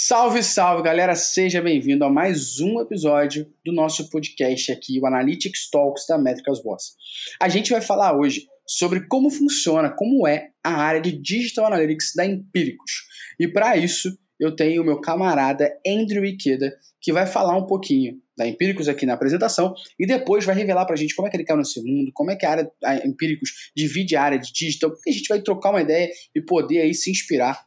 [0.00, 1.16] Salve, salve, galera!
[1.16, 6.62] Seja bem-vindo a mais um episódio do nosso podcast aqui, o Analytics Talks da Métricas
[6.62, 6.94] Boss.
[7.42, 12.12] A gente vai falar hoje sobre como funciona, como é a área de Digital Analytics
[12.14, 12.92] da Empíricos.
[13.40, 16.72] E para isso, eu tenho o meu camarada Andrew Ikeda,
[17.02, 20.94] que vai falar um pouquinho da Empíricos aqui na apresentação e depois vai revelar para
[20.94, 23.04] a gente como é que ele caiu nesse mundo, como é que a área a
[23.04, 26.82] Empíricos divide a área de digital, porque a gente vai trocar uma ideia e poder
[26.82, 27.66] aí se inspirar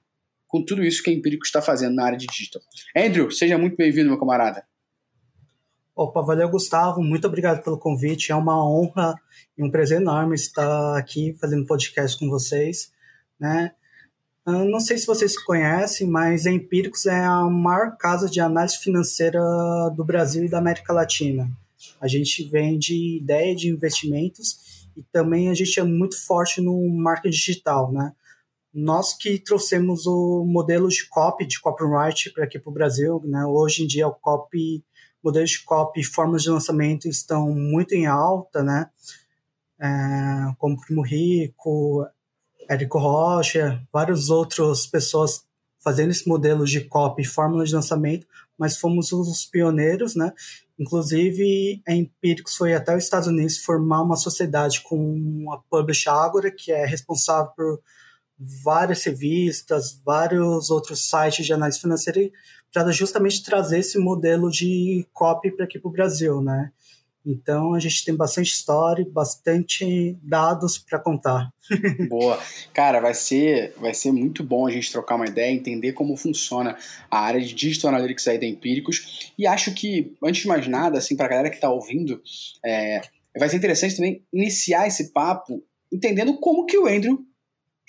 [0.52, 2.62] com tudo isso que a Empírico está fazendo na área de digital.
[2.96, 4.66] Andrew, seja muito bem-vindo, meu camarada.
[5.96, 7.02] Opa, valeu, Gustavo.
[7.02, 8.34] Muito obrigado pelo convite.
[8.34, 9.16] É uma honra
[9.58, 12.92] e um prazer enorme estar aqui fazendo podcast com vocês.
[13.40, 13.72] Né?
[14.46, 18.78] Eu não sei se vocês conhecem, mas a Empíricos é a maior casa de análise
[18.78, 19.40] financeira
[19.96, 21.50] do Brasil e da América Latina.
[22.00, 27.30] A gente vende ideia de investimentos e também a gente é muito forte no marketing
[27.30, 28.12] digital, né?
[28.74, 33.46] Nós que trouxemos o modelo de copy, de copyright para aqui para o Brasil, né?
[33.46, 34.84] Hoje em dia o copy,
[35.24, 38.90] modelos de copy, formas de lançamento estão muito em alta, né?
[39.80, 42.06] É, como Primo Rico,
[42.70, 45.44] Érico Rocha, várias outras pessoas
[45.84, 48.26] fazendo esse modelo de copy, fórmula de lançamento,
[48.58, 50.32] mas fomos os pioneiros, né?
[50.80, 56.52] Inclusive, a Empíricos foi até os Estados Unidos formar uma sociedade com a Publish Agora,
[56.52, 57.82] que é responsável por
[58.64, 62.32] várias revistas, vários outros sites de análise financeira
[62.74, 66.72] para justamente trazer esse modelo de copy para aqui para o Brasil, né?
[67.24, 71.54] Então a gente tem bastante história, bastante dados para contar.
[72.10, 72.40] Boa,
[72.74, 76.76] cara, vai ser vai ser muito bom a gente trocar uma ideia, entender como funciona
[77.12, 79.32] a área de digital analytics aí da Empíricos.
[79.38, 82.20] E acho que antes de mais nada, assim, para a galera que está ouvindo,
[82.66, 83.02] é,
[83.38, 87.24] vai ser interessante também iniciar esse papo entendendo como que o Andrew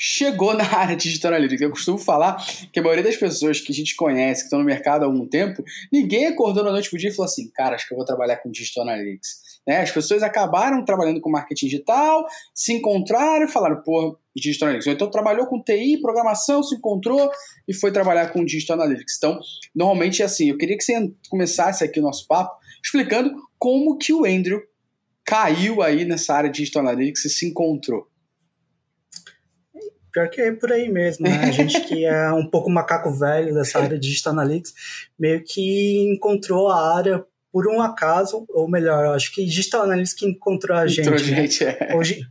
[0.05, 1.63] chegou na área de digital analytics.
[1.63, 4.65] Eu costumo falar que a maioria das pessoas que a gente conhece, que estão no
[4.65, 7.87] mercado há algum tempo, ninguém acordou na noite pro dia e falou assim, cara, acho
[7.87, 9.61] que eu vou trabalhar com digital analytics.
[9.65, 9.81] Né?
[9.81, 14.89] As pessoas acabaram trabalhando com marketing digital, se encontraram e falaram, pô, digital analytics.
[14.89, 17.31] Ou então trabalhou com TI, programação, se encontrou
[17.69, 19.15] e foi trabalhar com digital analytics.
[19.19, 19.39] Então,
[19.73, 20.51] normalmente é assim.
[20.51, 24.61] Eu queria que você começasse aqui o nosso papo explicando como que o Andrew
[25.25, 28.11] caiu aí nessa área de digital analytics e se encontrou.
[30.13, 31.39] Pior que é por aí mesmo, né?
[31.39, 34.75] A gente que é um pouco macaco velho dessa área de Digital Analytics,
[35.19, 40.27] meio que encontrou a área por um acaso, ou melhor, acho que Digital Analytics que
[40.27, 41.09] encontrou a gente.
[41.09, 41.37] Encontrou né?
[41.37, 41.95] gente é.
[41.95, 42.27] Hoje,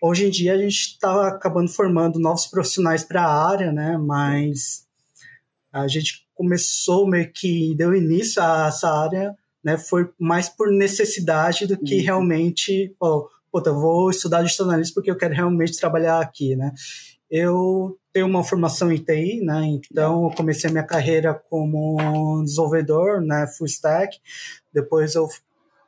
[0.00, 3.98] hoje em dia a gente está acabando formando novos profissionais para a área, né?
[3.98, 4.86] Mas
[5.72, 9.78] a gente começou meio que deu início a essa área, né?
[9.78, 12.04] Foi mais por necessidade do que uhum.
[12.04, 16.72] realmente, oh, puta, eu vou estudar digital analytics porque eu quero realmente trabalhar aqui, né?
[17.34, 19.64] Eu tenho uma formação em TI, né?
[19.64, 23.46] Então eu comecei a minha carreira como desenvolvedor, né?
[23.56, 24.18] Full stack.
[24.70, 25.26] Depois eu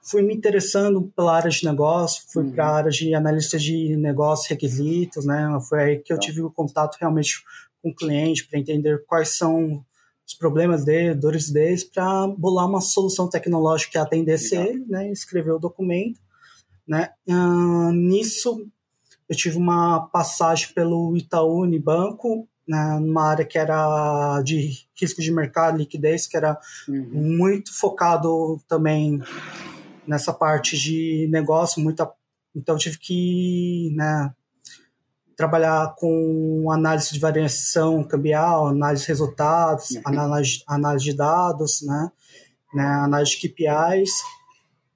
[0.00, 2.53] fui me interessando pela área de negócio, fui uhum.
[2.53, 5.47] para a área de analista de negócios, requisitos, né?
[5.69, 7.44] Foi aí que eu tive o contato realmente
[7.82, 9.84] com o cliente para entender quais são
[10.26, 14.72] os problemas dele, dores deles, para bolar uma solução tecnológica que atendesse Legal.
[14.72, 15.12] ele, né?
[15.12, 16.19] Escrever o documento,
[16.88, 17.11] né?
[17.28, 18.66] Uh, nisso
[19.29, 25.33] eu tive uma passagem pelo Itaú Unibanco, né, numa área que era de risco de
[25.33, 26.59] mercado, liquidez, que era
[26.89, 27.11] uhum.
[27.12, 29.21] muito focado também
[30.07, 32.11] nessa parte de negócio, muita,
[32.55, 34.33] então tive que né,
[35.37, 40.03] trabalhar com análise de variação cambial, análise de resultados, uhum.
[40.05, 42.11] análise, análise de dados, né,
[42.75, 44.11] né, análise de KPIs,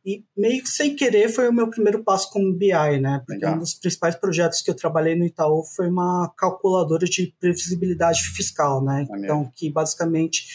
[0.09, 3.19] e meio que sem querer foi o meu primeiro passo como BI, né?
[3.27, 3.57] Porque Legal.
[3.57, 8.83] um dos principais projetos que eu trabalhei no Itaú foi uma calculadora de previsibilidade fiscal,
[8.83, 9.07] né?
[9.19, 10.47] Então, que basicamente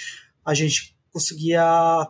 [0.44, 1.62] a gente conseguia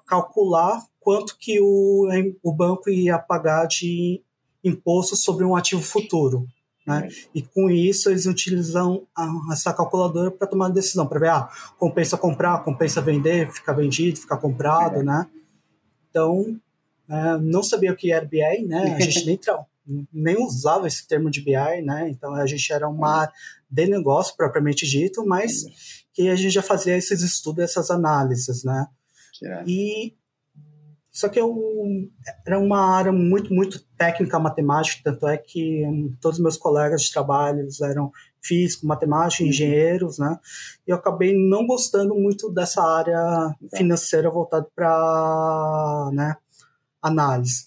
[0.08, 2.08] calcular quanto que o,
[2.42, 4.24] o banco ia pagar de
[4.64, 6.48] imposto sobre um ativo futuro.
[6.88, 7.10] Né?
[7.36, 12.18] E com isso eles utilizam a, essa calculadora para tomar decisão, para ver, ah, compensa
[12.18, 15.04] comprar, compensa vender, ficar vendido, ficar comprado, é.
[15.04, 15.28] né?
[16.10, 16.58] Então,
[17.10, 18.96] Uh, não sabia o que era BI, né?
[18.96, 19.40] A gente nem,
[20.12, 22.10] nem usava esse termo de BI, né?
[22.10, 23.34] Então a gente era uma área
[23.70, 25.66] de negócio propriamente dito, mas
[26.14, 28.88] que a gente já fazia esses estudos, essas análises, né?
[29.68, 30.16] E
[31.14, 31.56] só que eu
[32.46, 37.04] era uma área muito, muito técnica matemática, tanto é que um, todos os meus colegas
[37.04, 38.12] de trabalho eram
[38.42, 39.48] físicos, matemáticos, uhum.
[39.48, 40.40] engenheiros, né?
[40.88, 46.36] E eu acabei não gostando muito dessa área financeira voltada para, né,
[47.04, 47.66] análise.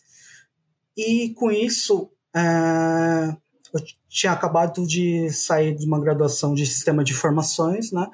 [0.96, 3.36] E com isso, é,
[3.72, 8.08] eu tinha acabado de sair de uma graduação de sistema de informações, né?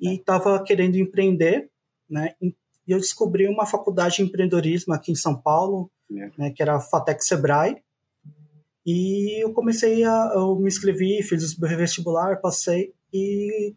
[0.00, 1.70] E estava querendo empreender,
[2.08, 2.34] né?
[2.40, 2.54] E
[2.88, 6.30] eu descobri uma faculdade de empreendedorismo aqui em São Paulo, é.
[6.36, 7.76] né, que era a Fatec Sebrae.
[8.84, 10.32] E eu comecei a.
[10.34, 13.74] Eu me inscrevi, fiz o vestibular, passei e.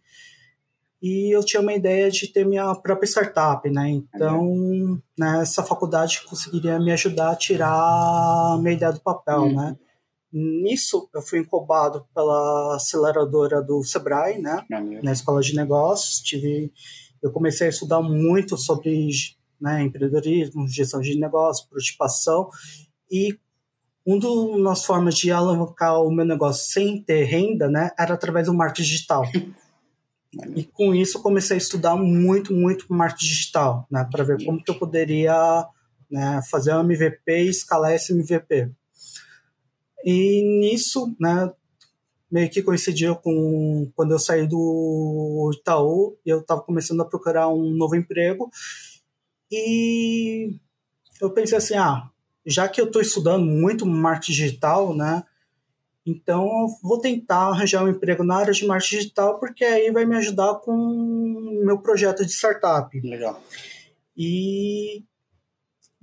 [1.01, 3.89] E eu tinha uma ideia de ter minha própria startup, né?
[3.89, 9.55] Então, nessa né, faculdade conseguiria me ajudar a tirar a minha ideia do papel, uhum.
[9.55, 9.77] né?
[10.31, 14.65] Nisso, eu fui incubado pela aceleradora do Sebrae, né?
[15.03, 16.19] Na escola de negócios.
[16.19, 16.73] Tive,
[17.21, 19.09] eu comecei a estudar muito sobre
[19.59, 22.49] né, empreendedorismo, gestão de negócios, prototipação.
[23.09, 23.37] E
[24.05, 28.53] uma das formas de alavancar o meu negócio sem ter renda, né, era através do
[28.53, 29.23] marketing digital.
[30.55, 34.63] e com isso eu comecei a estudar muito, muito marketing digital, né, para ver como
[34.63, 35.65] que eu poderia
[36.09, 38.69] né, fazer um MVP e escalar esse MVP.
[40.03, 41.51] E nisso, né,
[42.31, 47.71] meio que coincidiu com quando eu saí do Itaú, eu estava começando a procurar um
[47.71, 48.49] novo emprego
[49.51, 50.55] e
[51.21, 52.09] eu pensei assim, ah,
[52.45, 55.23] já que eu estou estudando muito marketing digital, né,
[56.05, 60.15] então vou tentar arranjar um emprego na área de marketing digital porque aí vai me
[60.15, 62.99] ajudar com o meu projeto de startup.
[63.01, 63.41] Legal.
[64.15, 65.03] E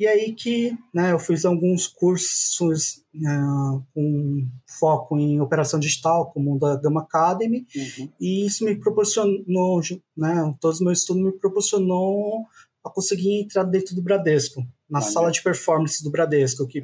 [0.03, 6.57] e aí que né, eu fiz alguns cursos uh, com foco em operação digital, como
[6.57, 8.09] o da Gama Academy, uhum.
[8.21, 9.81] e isso me proporcionou,
[10.17, 12.47] né, todos os meus estudos me proporcionou
[12.85, 16.83] a conseguir entrar dentro do Bradesco, na sala de performance do Bradesco, que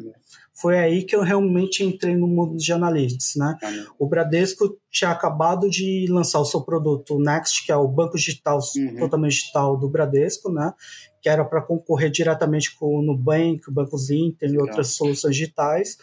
[0.61, 3.57] foi aí que eu realmente entrei no mundo de analytics, né?
[3.99, 8.59] O Bradesco tinha acabado de lançar o seu produto Next, que é o banco digital
[8.77, 8.97] uhum.
[8.97, 10.73] totalmente digital do Bradesco, né?
[11.21, 15.97] que era para concorrer diretamente com o Nubank, o Banco Inter e outras soluções digitais.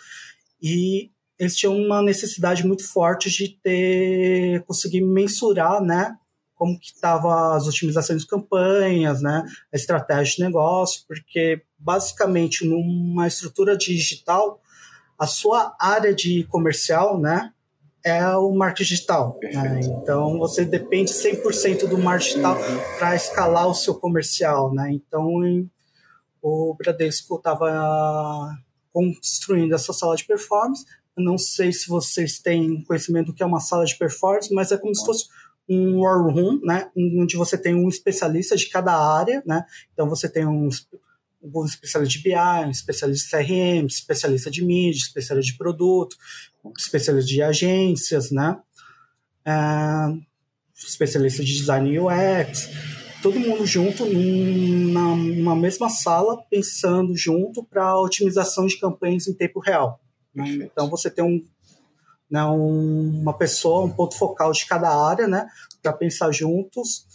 [0.62, 6.16] E eles tinham uma necessidade muito forte de ter conseguir mensurar, né,
[6.56, 13.28] como que estavam as otimizações de campanhas, né, a estratégia de negócio, porque basicamente numa
[13.28, 14.62] estrutura digital
[15.18, 17.52] a sua área de comercial, né,
[18.06, 19.40] é o marketing digital.
[19.42, 19.80] Né?
[19.84, 22.98] Então, você depende 100% do marketing digital uhum.
[23.00, 24.72] para escalar o seu comercial.
[24.72, 24.92] Né?
[24.92, 25.28] Então,
[26.40, 28.56] o Bradesco estava
[28.94, 30.86] construindo essa sala de performance.
[31.18, 34.72] Eu não sei se vocês têm conhecimento do que é uma sala de performance, mas
[34.72, 35.26] é como se fosse
[35.68, 39.66] um war room, né, onde você tem um especialista de cada área, né?
[39.94, 40.70] Então você tem um
[41.54, 46.18] um especialista de BI, um especialista de CRM, especialista de mídia, especialista de produto,
[46.78, 48.58] especialista de agências, né?
[49.48, 50.20] Uh,
[50.76, 52.70] especialista de design UX,
[53.22, 59.60] todo mundo junto numa, numa mesma sala, pensando junto para otimização de campanhas em tempo
[59.60, 60.00] real.
[60.34, 60.70] Né?
[60.72, 61.44] Então você tem um,
[62.30, 65.48] né, um, uma pessoa, um ponto focal de cada área, né,
[65.82, 67.06] para pensar juntos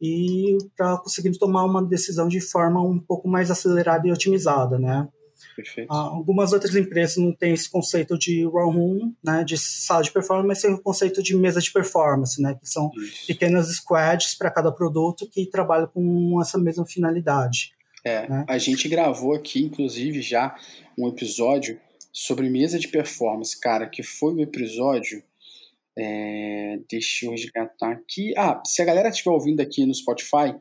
[0.00, 5.08] e para conseguir tomar uma decisão de forma um pouco mais acelerada e otimizada, né?
[5.54, 5.90] Perfeito.
[5.90, 10.10] Ah, algumas outras empresas não têm esse conceito de raw room, né, de sala de
[10.10, 13.26] performance, mas tem o conceito de mesa de performance, né, que são Isso.
[13.26, 17.74] pequenas squads para cada produto que trabalham com essa mesma finalidade.
[18.04, 18.44] É, né?
[18.46, 20.54] a gente gravou aqui, inclusive, já
[20.96, 21.80] um episódio
[22.18, 25.22] sobre mesa de performance, cara, que foi o episódio
[25.98, 28.32] é, deixa eu resgatar aqui.
[28.38, 30.54] Ah, se a galera estiver ouvindo aqui no Spotify,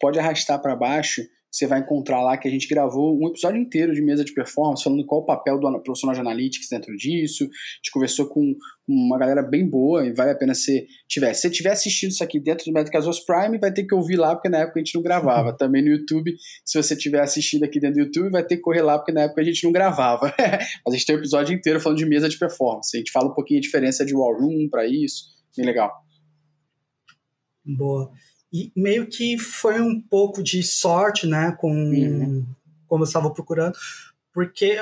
[0.00, 1.24] pode arrastar para baixo
[1.56, 4.84] você vai encontrar lá que a gente gravou um episódio inteiro de mesa de performance,
[4.84, 7.44] falando qual o papel do profissional de analytics dentro disso.
[7.44, 7.46] A
[7.76, 8.54] gente conversou com
[8.86, 11.32] uma galera bem boa e vale a pena se tiver.
[11.32, 14.34] Se você tiver assistido isso aqui dentro do Metacasas Prime, vai ter que ouvir lá,
[14.34, 15.52] porque na época a gente não gravava.
[15.56, 18.82] Também no YouTube, se você tiver assistido aqui dentro do YouTube, vai ter que correr
[18.82, 20.26] lá, porque na época a gente não gravava.
[20.84, 22.94] Mas a gente tem um episódio inteiro falando de mesa de performance.
[22.94, 25.24] A gente fala um pouquinho a diferença de War Room para isso.
[25.56, 25.90] Bem legal.
[27.64, 28.12] Boa.
[28.56, 32.42] E meio que foi um pouco de sorte, né, com uhum.
[32.88, 33.76] como eu estava procurando,
[34.32, 34.78] porque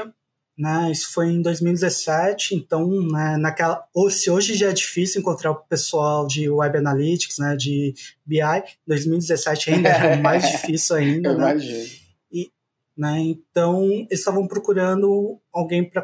[0.57, 5.57] né, isso foi em 2017, então, né, naquela, se hoje já é difícil encontrar o
[5.57, 7.93] pessoal de Web Analytics, né, de
[8.25, 8.39] BI,
[8.87, 11.51] 2017 ainda era mais difícil ainda, né?
[11.51, 11.91] Imagino.
[12.31, 12.53] E,
[12.97, 16.01] né, então, eles estavam procurando alguém para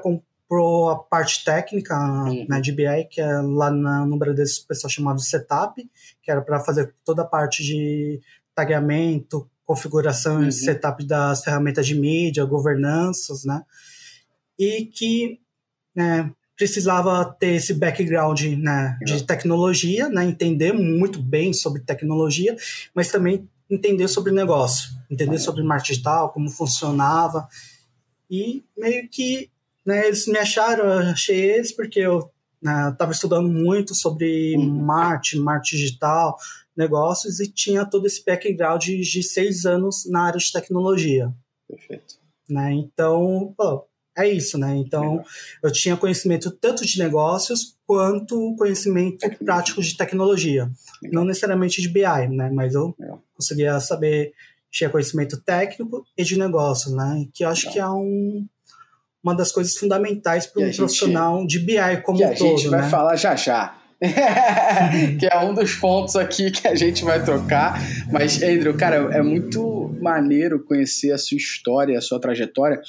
[0.51, 2.45] pro a parte técnica uhum.
[2.49, 5.89] né, de BI, que é lá na, no Bradesco o pessoal chamado Setup,
[6.21, 8.21] que era para fazer toda a parte de
[8.53, 10.49] tagueamento, configuração uhum.
[10.49, 13.63] e setup das ferramentas de mídia, governanças, né?
[14.59, 15.39] E que
[15.95, 22.57] né, precisava ter esse background né, de tecnologia, né, entender muito bem sobre tecnologia,
[22.93, 27.49] mas também entender sobre negócio, entender sobre marketing digital, como funcionava.
[28.29, 29.49] E meio que
[29.91, 32.31] né, eles me acharam, eu achei eles porque eu
[32.63, 34.85] estava né, estudando muito sobre uhum.
[34.85, 36.37] marketing, marketing digital,
[36.77, 41.33] negócios e tinha todo esse background de, de seis anos na área de tecnologia.
[41.69, 42.19] Perfeito.
[42.49, 42.73] Né?
[42.73, 44.77] Então, pô, é isso, né?
[44.77, 45.25] Então, Legal.
[45.63, 50.71] eu tinha conhecimento tanto de negócios quanto conhecimento prático de tecnologia.
[51.03, 51.21] Legal.
[51.21, 52.51] Não necessariamente de BI, né?
[52.53, 53.23] Mas eu Legal.
[53.35, 54.33] conseguia saber,
[54.71, 57.27] tinha conhecimento técnico e de negócios, né?
[57.33, 58.47] Que eu acho que é um,
[59.23, 62.47] uma das coisas fundamentais para um profissional de BI como que um todo.
[62.47, 62.89] a gente vai né?
[62.89, 63.77] falar já já.
[65.21, 67.79] que é um dos pontos aqui que a gente vai trocar.
[68.11, 72.81] Mas, Andrew, cara, é muito maneiro conhecer a sua história, a sua trajetória,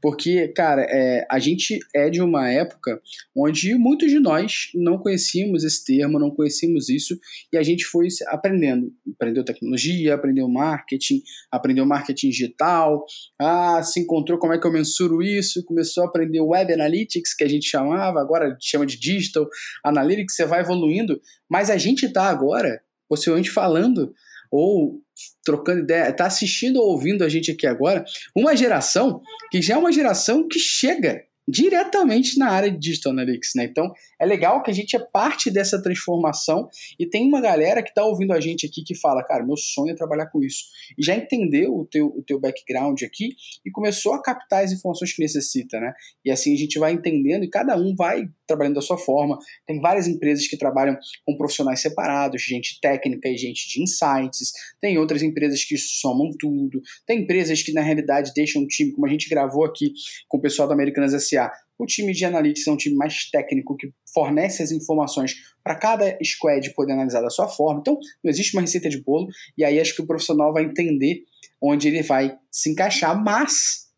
[0.00, 3.00] porque, cara, é, a gente é de uma época
[3.36, 7.18] onde muitos de nós não conhecíamos esse termo, não conhecíamos isso,
[7.52, 8.92] e a gente foi aprendendo.
[9.14, 13.04] Aprendeu tecnologia, aprendeu marketing, aprendeu marketing digital,
[13.40, 17.44] ah, se encontrou como é que eu mensuro isso, começou a aprender web analytics, que
[17.44, 19.46] a gente chamava, agora chama de digital
[19.84, 24.14] analytics, você vai evoluindo, mas a gente está agora, possivelmente falando
[24.50, 25.00] ou
[25.44, 28.04] trocando ideia, está assistindo ou ouvindo a gente aqui agora,
[28.34, 33.52] uma geração que já é uma geração que chega diretamente na área de Digital Analytics,
[33.56, 33.64] né?
[33.64, 37.88] Então, é legal que a gente é parte dessa transformação e tem uma galera que
[37.88, 40.64] está ouvindo a gente aqui que fala, cara, meu sonho é trabalhar com isso.
[40.98, 43.30] E já entendeu o teu, o teu background aqui
[43.64, 45.92] e começou a captar as informações que necessita, né?
[46.24, 49.38] E assim a gente vai entendendo e cada um vai trabalhando da sua forma.
[49.66, 54.52] Tem várias empresas que trabalham com profissionais separados, gente técnica e gente de insights.
[54.80, 56.82] Tem outras empresas que somam tudo.
[57.06, 59.92] Tem empresas que, na realidade, deixam um time, como a gente gravou aqui
[60.28, 61.39] com o pessoal da Americanas S.A.,
[61.78, 66.18] o time de analytics é um time mais técnico que fornece as informações para cada
[66.22, 67.80] squad poder analisar da sua forma.
[67.80, 71.24] Então, não existe uma receita de bolo, e aí acho que o profissional vai entender
[71.60, 73.88] onde ele vai se encaixar, mas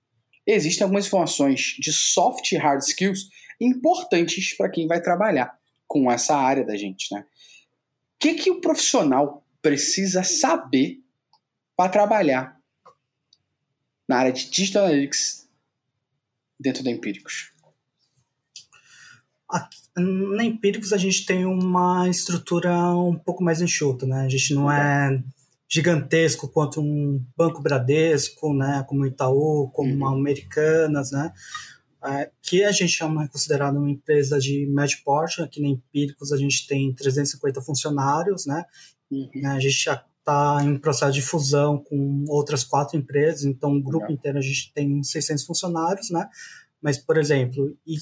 [0.47, 3.29] existem algumas informações de soft e hard skills
[3.61, 5.57] importantes para quem vai trabalhar
[5.87, 7.25] com essa área da gente, né?
[8.15, 11.01] O que, que o profissional precisa saber
[11.77, 12.57] para trabalhar
[14.09, 15.42] na área de Digital Analytics
[16.62, 17.52] dentro da Empíricos?
[19.97, 24.23] na Empíricos a gente tem uma estrutura um pouco mais enxuta, né?
[24.23, 25.23] A gente não é
[25.69, 28.85] gigantesco quanto um Banco Bradesco, né?
[28.88, 30.07] Como Itaú, como uhum.
[30.07, 31.33] Americanas, né?
[32.04, 36.37] É, que a gente chama considerado uma empresa de médio porte, aqui na Empíricos a
[36.37, 38.64] gente tem 350 funcionários, né?
[39.11, 39.31] Uhum.
[39.35, 39.88] Né, a gente
[40.23, 44.73] está em processo de fusão com outras quatro empresas, então o grupo inteiro a gente
[44.73, 46.29] tem 600 funcionários, né?
[46.81, 47.97] Mas, por exemplo, e,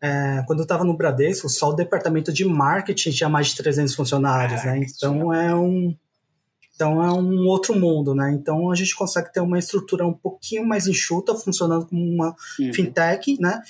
[0.00, 3.94] é, quando eu estava no Bradesco, só o departamento de marketing tinha mais de 300
[3.94, 4.80] funcionários, né?
[4.80, 5.96] Então é um
[6.74, 8.32] então é um outro mundo, né?
[8.32, 12.74] Então a gente consegue ter uma estrutura um pouquinho mais enxuta, funcionando como uma uhum.
[12.74, 13.62] fintech, né?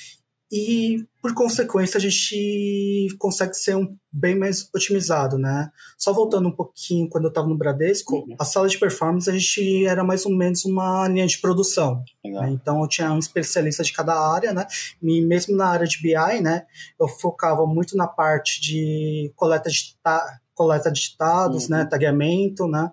[0.56, 5.68] E por consequência a gente consegue ser um, bem mais otimizado, né?
[5.98, 8.36] Só voltando um pouquinho, quando eu estava no Bradesco, uhum.
[8.38, 12.04] a sala de performance a gente era mais ou menos uma linha de produção.
[12.24, 12.50] Né?
[12.50, 14.64] Então eu tinha um especialista de cada área, né?
[15.02, 16.66] E mesmo na área de BI, né?
[17.00, 19.96] Eu focava muito na parte de coleta de
[20.54, 21.82] coleta de dados, né, uhum.
[21.82, 22.92] né, tagueamento, né,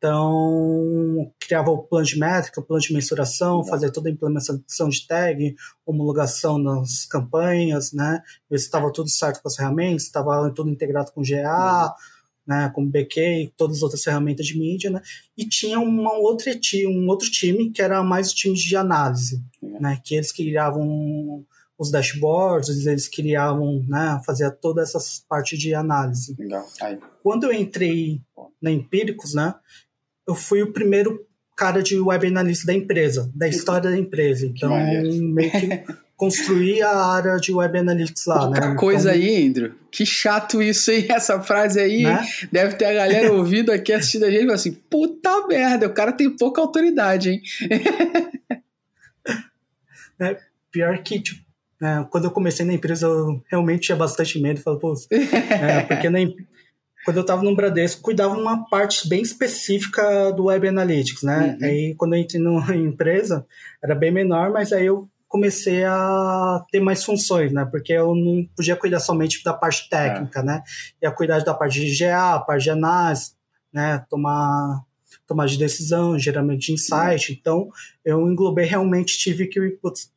[0.00, 5.06] então, criava o plano de métrica, o plano de mensuração, fazia toda a implementação de
[5.06, 5.54] tag,
[5.84, 8.22] homologação nas campanhas, né?
[8.50, 11.92] Ver se estava tudo certo com as ferramentas, estava tudo integrado com GA, uhum.
[12.46, 12.72] né?
[12.74, 15.02] Com BK, todas as outras ferramentas de mídia, né?
[15.36, 16.50] E tinha uma outra,
[16.88, 20.00] um outro time que era mais o time de análise, né?
[20.02, 21.44] Que eles criavam
[21.78, 26.36] os dashboards, eles criavam, né, fazia toda essa parte de análise.
[26.38, 26.66] Legal.
[26.82, 26.98] Aí.
[27.22, 28.20] Quando eu entrei
[28.60, 29.54] na Empíricos, né,
[30.26, 34.46] eu fui o primeiro cara de web analyst da empresa, da história da empresa.
[34.46, 34.70] Então,
[35.34, 35.84] meio que
[36.16, 38.76] construí a área de web analytics lá, Outra né?
[38.76, 39.72] coisa então, aí, Andrew.
[39.90, 41.06] Que chato isso, hein?
[41.10, 42.02] Essa frase aí.
[42.02, 42.26] Né?
[42.52, 45.94] Deve ter a galera ouvindo aqui, assistindo a gente e falando assim, puta merda, o
[45.94, 47.42] cara tem pouca autoridade, hein?
[50.20, 50.38] é,
[50.70, 51.40] pior que, tipo,
[51.82, 54.60] é, quando eu comecei na empresa, eu realmente tinha bastante medo.
[54.60, 56.18] Falei, pô, é, porque na,
[57.04, 61.56] quando eu estava no Bradesco, cuidava uma parte bem específica do Web Analytics, né?
[61.60, 61.66] Uhum.
[61.66, 63.46] Aí, quando eu entrei na empresa,
[63.82, 67.64] era bem menor, mas aí eu comecei a ter mais funções, né?
[67.64, 70.42] Porque eu não podia cuidar somente da parte técnica, é.
[70.42, 70.62] né?
[71.02, 73.32] Ia cuidar da parte de GA, parte de análise,
[73.72, 74.04] né?
[74.10, 74.82] Tomar
[75.26, 77.30] tomar de decisão, geralmente de insight.
[77.30, 77.36] Uhum.
[77.38, 77.68] Então,
[78.04, 80.10] eu englobei realmente, tive que putz,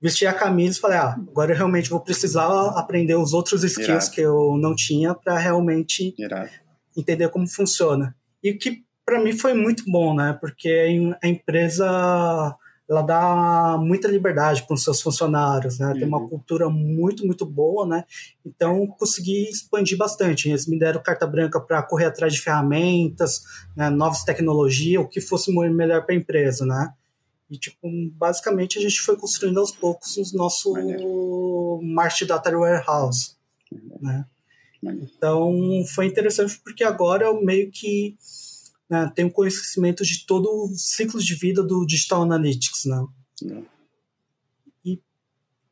[0.00, 3.88] vesti a camisa e falei, ah, agora eu realmente vou precisar aprender os outros skills
[3.88, 4.10] Irado.
[4.10, 6.50] que eu não tinha para realmente Irado.
[6.96, 8.14] entender como funciona.
[8.42, 10.36] E que para mim foi muito bom, né?
[10.40, 12.56] Porque a empresa
[12.88, 15.88] ela dá muita liberdade para os seus funcionários, né?
[15.88, 15.98] Uhum.
[15.98, 16.28] Tem uma uhum.
[16.28, 18.04] cultura muito, muito boa, né?
[18.44, 20.48] Então, consegui expandir bastante.
[20.48, 23.42] Eles me deram carta branca para correr atrás de ferramentas,
[23.76, 23.90] né?
[23.90, 26.90] novas tecnologias, o que fosse melhor para a empresa, né?
[27.50, 27.78] E, tipo,
[28.12, 30.74] basicamente, a gente foi construindo aos poucos o nosso
[31.82, 33.36] March Data Warehouse,
[34.00, 34.26] né?
[34.82, 38.16] Então, foi interessante porque agora eu meio que
[38.88, 43.06] né, tenho conhecimento de todo o ciclo de vida do Digital Analytics, né?
[43.44, 43.62] É.
[44.84, 45.00] E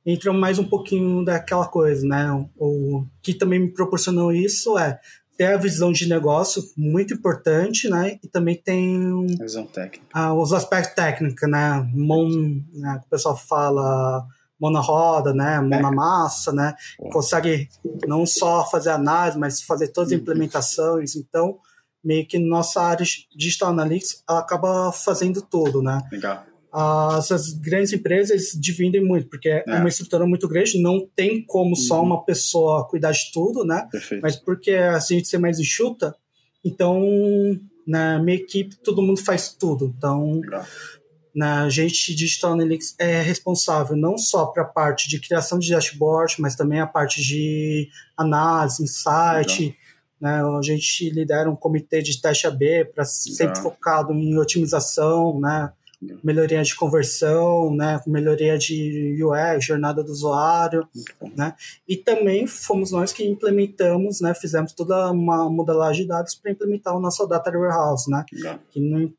[0.04, 2.48] entra mais um pouquinho daquela coisa, né?
[2.56, 5.00] O que também me proporcionou isso é
[5.36, 8.18] ter a visão de negócio muito importante, né?
[8.22, 10.06] E também tem visão técnica.
[10.12, 11.88] Ah, os aspectos técnicos, né?
[11.94, 12.28] Mão,
[12.72, 13.00] né?
[13.04, 14.26] O pessoal fala
[14.58, 15.60] mão na roda, né?
[15.60, 15.82] Mão é.
[15.82, 16.74] na massa, né?
[17.12, 17.68] Consegue
[18.06, 20.22] não só fazer análise, mas fazer todas as uhum.
[20.22, 21.14] implementações.
[21.16, 21.58] Então,
[22.02, 26.00] meio que nossa área de Digital Analytics ela acaba fazendo tudo, né?
[26.10, 26.44] Legal.
[26.78, 29.64] As, as grandes empresas dividem muito, porque é.
[29.66, 31.76] é uma estrutura muito grande, não tem como uhum.
[31.76, 33.88] só uma pessoa cuidar de tudo, né?
[33.90, 34.20] Perfeito.
[34.20, 36.14] Mas porque a gente ser mais enxuta,
[36.62, 37.00] então
[37.86, 39.94] na minha equipe todo mundo faz tudo.
[39.96, 40.66] Então, Legal.
[41.34, 46.36] na gente Digital Analytics é responsável não só para a parte de criação de dashboard,
[46.40, 49.62] mas também a parte de análise, insight.
[49.62, 49.86] Legal
[50.20, 50.42] né?
[50.42, 55.72] A gente lidera um comitê de teste AB para sempre focado em otimização, né?
[56.22, 60.86] Melhoria de conversão, né, melhoria de UX, jornada do usuário,
[61.34, 61.54] né,
[61.88, 66.94] e também fomos nós que implementamos, né, fizemos toda uma modelagem de dados para implementar
[66.94, 68.24] o nosso data warehouse, né,
[68.70, 69.12] que não,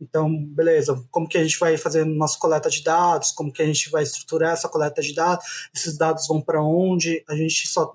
[0.00, 3.66] então, beleza, como que a gente vai fazer nossa coleta de dados, como que a
[3.66, 7.94] gente vai estruturar essa coleta de dados, esses dados vão para onde, a gente só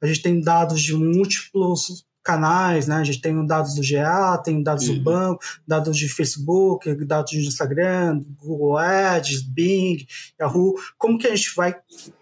[0.00, 2.96] a gente tem dados de múltiplos canais, né?
[2.96, 4.94] A gente tem dados do GA, tem dados uhum.
[4.94, 10.06] do banco, dados de Facebook, dados de Instagram, Google Ads, Bing,
[10.40, 10.74] Yahoo.
[10.98, 11.76] Como que a gente vai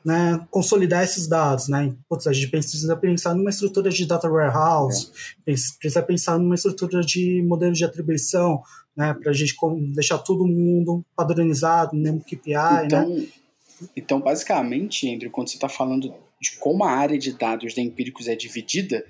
[0.05, 1.95] né, consolidar esses dados, né?
[2.09, 5.13] Putz, a gente precisa pensar numa estrutura de data warehouse,
[5.47, 5.55] é.
[5.79, 8.61] precisa pensar numa estrutura de modelo de atribuição,
[8.97, 9.15] né?
[9.15, 9.55] Para a gente
[9.95, 12.85] deixar todo mundo padronizado, mesmo KPI, né?
[12.87, 13.27] então, né?
[13.97, 18.29] Então, basicamente, Andrew, quando você está falando de como a área de dados da Empíricos
[18.29, 19.05] é dividida,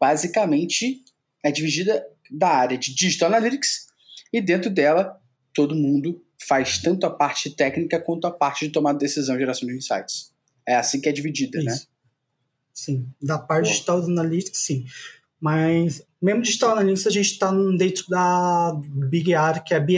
[0.00, 1.02] basicamente
[1.44, 3.86] é dividida da área de Digital Analytics
[4.32, 5.20] e dentro dela
[5.54, 9.38] todo mundo faz tanto a parte técnica quanto a parte de tomada de decisão e
[9.38, 10.32] geração de insights.
[10.66, 11.72] É assim que é dividida, né?
[11.72, 11.84] Isso.
[11.84, 11.96] né?
[12.74, 13.72] Sim, da parte Boa.
[13.72, 14.84] Digital Analytics, sim.
[15.40, 18.78] Mas mesmo Digital Analytics a gente está dentro da
[19.08, 19.96] Big Área que é BI.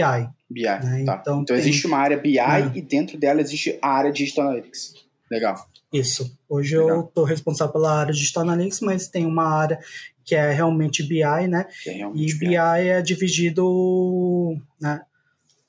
[0.49, 1.05] BI, né?
[1.05, 1.19] tá.
[1.21, 1.57] Então, então tem...
[1.57, 2.73] existe uma área BI é.
[2.75, 4.95] e dentro dela existe a área Digital Analytics.
[5.31, 5.69] Legal.
[5.93, 6.39] Isso.
[6.49, 6.97] Hoje Legal.
[6.97, 9.79] eu estou responsável pela área de Digital Analytics, mas tem uma área
[10.25, 11.67] que é realmente BI, né?
[11.87, 12.49] É realmente e BI.
[12.49, 14.57] BI é dividido.
[14.81, 15.01] Né?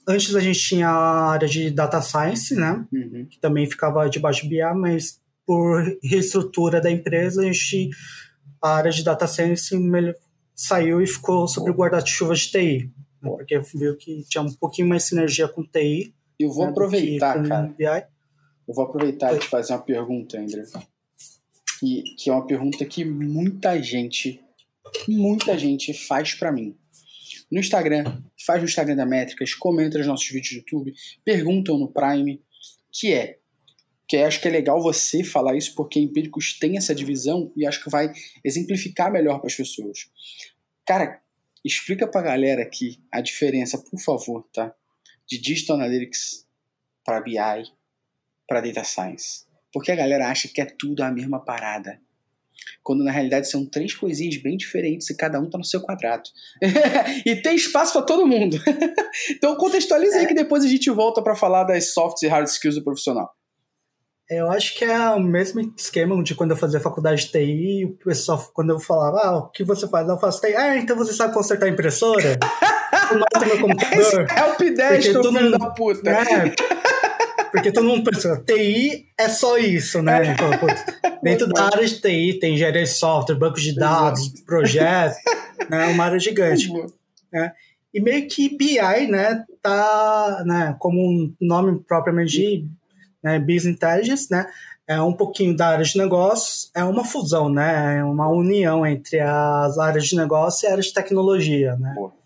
[0.05, 2.85] Antes a gente tinha a área de Data Science, né?
[2.91, 3.25] Uhum.
[3.29, 7.89] Que também ficava debaixo de BI, mas por reestrutura da empresa, a gente.
[8.61, 9.73] A área de Data Science
[10.53, 12.91] saiu e ficou sobre o guarda-chuva de TI.
[13.21, 13.29] Né?
[13.29, 16.13] Porque viu que tinha um pouquinho mais sinergia com TI.
[16.37, 17.73] Eu vou né, aproveitar, cara.
[17.77, 18.03] BI.
[18.69, 20.61] Eu vou aproveitar e te fazer uma pergunta, André.
[21.79, 24.39] Que, que é uma pergunta que muita gente,
[25.07, 26.77] muita gente faz para mim.
[27.51, 30.93] No Instagram, faz no Instagram da Métricas, comenta nos nossos vídeos do YouTube,
[31.25, 32.39] perguntam no Prime,
[32.91, 33.39] que é
[34.07, 37.83] que acho que é legal você falar isso porque empíricos tem essa divisão e acho
[37.83, 40.11] que vai exemplificar melhor para as pessoas.
[40.85, 41.21] Cara,
[41.65, 44.75] explica para a galera aqui a diferença, por favor, tá?
[45.27, 46.47] De Digital Analytics
[47.03, 47.78] para BI,
[48.49, 49.45] para data science.
[49.71, 51.99] Porque a galera acha que é tudo a mesma parada.
[52.83, 56.23] Quando na realidade são três coisinhas bem diferentes e cada um está no seu quadrado.
[57.25, 58.57] e tem espaço para todo mundo.
[59.29, 62.75] então contextualiza aí que depois a gente volta para falar das soft e hard skills
[62.75, 63.29] do profissional.
[64.29, 67.97] Eu acho que é o mesmo esquema de quando eu fazia faculdade de TI, o
[68.03, 70.07] pessoal, quando eu falava, ah, o que você faz?
[70.07, 70.55] Eu faço TI.
[70.55, 72.37] Ah, então você sabe consertar a impressora?
[73.11, 74.27] Nota meu computador.
[74.35, 76.09] É o P10, filho da puta.
[76.09, 76.53] É,
[77.51, 80.27] porque todo mundo pensa, TI é só isso, né?
[80.27, 80.31] É.
[80.31, 80.49] Então,
[81.21, 85.17] dentro da área de TI tem engenharia de software, banco de dados, projetos,
[85.69, 85.87] né?
[85.87, 86.71] Uma área gigante.
[87.31, 87.51] Né?
[87.93, 92.67] E meio que BI, né, tá, né, como um nome propriamente de
[93.23, 94.45] né, Business Intelligence, né,
[94.87, 99.19] é um pouquinho da área de negócios, é uma fusão, né, é uma união entre
[99.19, 101.93] as áreas de negócio e a área de tecnologia, né.
[101.95, 102.18] Boa.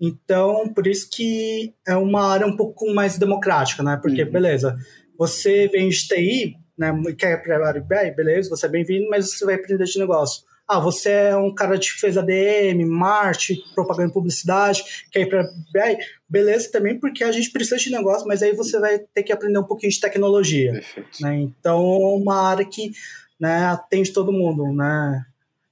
[0.00, 3.98] Então, por isso que é uma área um pouco mais democrática, né?
[4.00, 4.30] Porque, uhum.
[4.30, 4.76] beleza,
[5.18, 9.54] você vem de TI, né, quer para BI, beleza, você é bem-vindo, mas você vai
[9.54, 10.44] aprender de negócio.
[10.68, 14.82] ah, você é um cara que fez ADM, marketing, propaganda e publicidade,
[15.12, 18.78] quer ir para BI, beleza também, porque a gente precisa de negócio, mas aí você
[18.80, 20.82] vai ter que aprender um pouquinho de tecnologia.
[21.20, 21.36] Né?
[21.36, 22.90] Então, uma área que
[23.38, 25.24] né, atende todo mundo, né?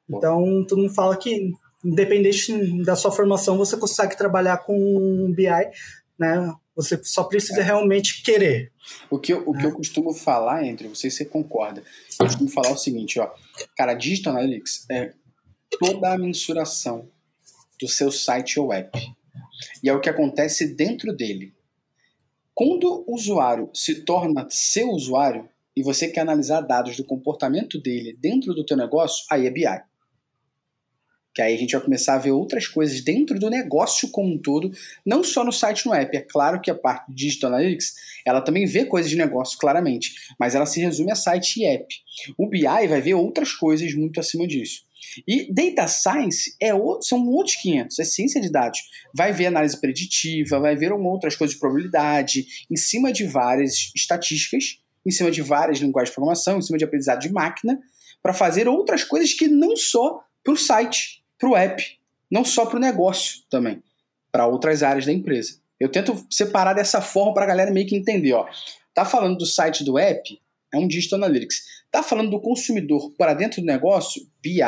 [0.08, 1.52] Então, todo mundo fala que,
[1.84, 5.48] independente da sua formação, você consegue trabalhar com BI,
[6.18, 6.54] né?
[6.74, 7.62] Você só precisa é.
[7.62, 8.72] realmente querer.
[9.10, 11.82] O que, eu, o que eu costumo falar, entre não sei se você concorda,
[12.18, 13.30] eu costumo falar o seguinte, ó,
[13.76, 15.12] cara, Digital Analytics é
[15.78, 17.08] toda a mensuração
[17.80, 18.98] do seu site ou app.
[19.82, 21.54] E é o que acontece dentro dele.
[22.54, 28.16] Quando o usuário se torna seu usuário e você quer analisar dados do comportamento dele
[28.20, 29.64] dentro do teu negócio, aí é BI
[31.34, 34.38] que aí a gente vai começar a ver outras coisas dentro do negócio como um
[34.38, 34.70] todo,
[35.04, 36.16] não só no site no app.
[36.16, 37.94] É claro que a parte de Digital Analytics,
[38.24, 41.92] ela também vê coisas de negócio claramente, mas ela se resume a site e app.
[42.38, 44.84] O BI vai ver outras coisas muito acima disso.
[45.26, 48.78] E Data Science é outro, são outros 500, é ciência de dados.
[49.12, 54.78] Vai ver análise preditiva, vai ver outras coisas de probabilidade, em cima de várias estatísticas,
[55.04, 57.78] em cima de várias linguagens de programação, em cima de aprendizado de máquina,
[58.22, 61.98] para fazer outras coisas que não só para o site para o app,
[62.30, 63.82] não só para o negócio também,
[64.30, 65.58] para outras áreas da empresa.
[65.78, 68.32] Eu tento separar dessa forma para a galera meio que entender.
[68.32, 68.46] Ó.
[68.92, 70.40] Tá falando do site do app,
[70.72, 71.84] é um Digital Analytics.
[71.90, 74.60] Tá falando do consumidor para dentro do negócio, BI.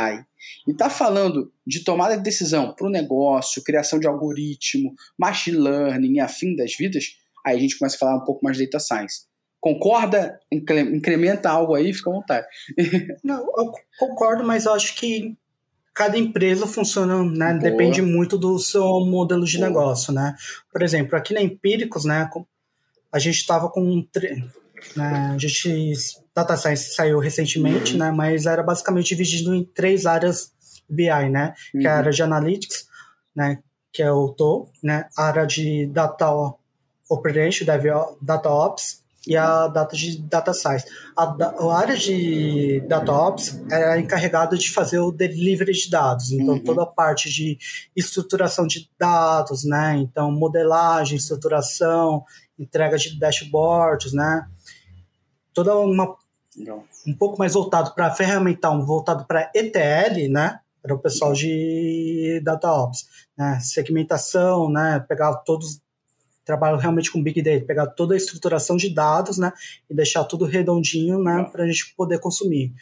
[0.66, 6.14] E tá falando de tomada de decisão para o negócio, criação de algoritmo, machine learning
[6.14, 8.78] e afim das vidas, aí a gente começa a falar um pouco mais de data
[8.78, 9.22] science.
[9.60, 10.38] Concorda?
[10.52, 12.46] Incrementa algo aí, fica à vontade.
[13.24, 15.36] Não, eu concordo, mas eu acho que
[15.96, 17.54] cada empresa funciona, né?
[17.54, 17.70] Boa.
[17.70, 19.68] Depende muito do seu modelo de Boa.
[19.68, 20.36] negócio, né?
[20.70, 22.28] Por exemplo, aqui na Empíricos, né?
[23.10, 24.06] A gente estava com
[24.94, 25.94] né, a gente
[26.34, 27.98] Data Science saiu recentemente, uhum.
[27.98, 28.10] né?
[28.10, 30.52] Mas era basicamente dividido em três áreas
[30.86, 31.54] BI, né?
[31.74, 31.80] Uhum.
[31.80, 31.98] Que é a uhum.
[31.98, 32.88] área de Analytics,
[33.34, 33.58] né?
[33.90, 35.08] Que é o TO, né?
[35.16, 36.30] A área de Data
[37.08, 37.64] Operation,
[38.20, 40.86] Data Ops e a data de data science.
[41.16, 46.54] A, a área de data ops é encarregada de fazer o delivery de dados, então
[46.54, 46.64] uhum.
[46.64, 47.58] toda a parte de
[47.94, 49.96] estruturação de dados, né?
[49.96, 52.24] Então modelagem, estruturação,
[52.58, 54.46] entrega de dashboards, né?
[55.52, 56.14] Toda uma
[57.06, 60.60] um pouco mais voltado para ferramental, voltado para ETL, né?
[60.82, 63.58] Para o pessoal de data ops, né?
[63.60, 65.04] Segmentação, né?
[65.06, 65.80] Pegar todos
[66.46, 69.52] trabalho realmente com Big Data, pegar toda a estruturação de dados, né,
[69.90, 72.72] e deixar tudo redondinho, né, para a gente poder consumir.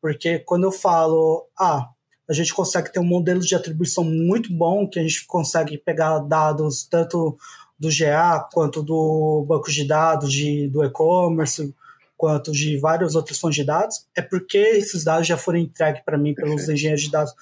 [0.00, 1.88] Porque quando eu falo, ah,
[2.28, 6.18] a gente consegue ter um modelo de atribuição muito bom, que a gente consegue pegar
[6.18, 7.36] dados tanto
[7.78, 11.74] do GA quanto do banco de dados de, do e-commerce,
[12.16, 16.18] quanto de várias outras fontes de dados, é porque esses dados já foram entregues para
[16.18, 16.72] mim pelos Perfeito.
[16.72, 17.32] engenheiros de dados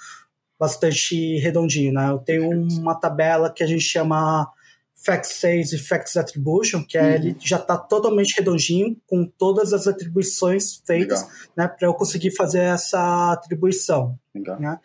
[0.58, 2.10] bastante redondinho, né?
[2.10, 4.48] Eu tenho uma tabela que a gente chama
[4.96, 7.10] Facts 6 e Facts Attribution, que é, uhum.
[7.10, 11.26] ele já está totalmente redondinho, com todas as atribuições feitas,
[11.56, 14.18] né, para eu conseguir fazer essa atribuição.
[14.34, 14.78] Né?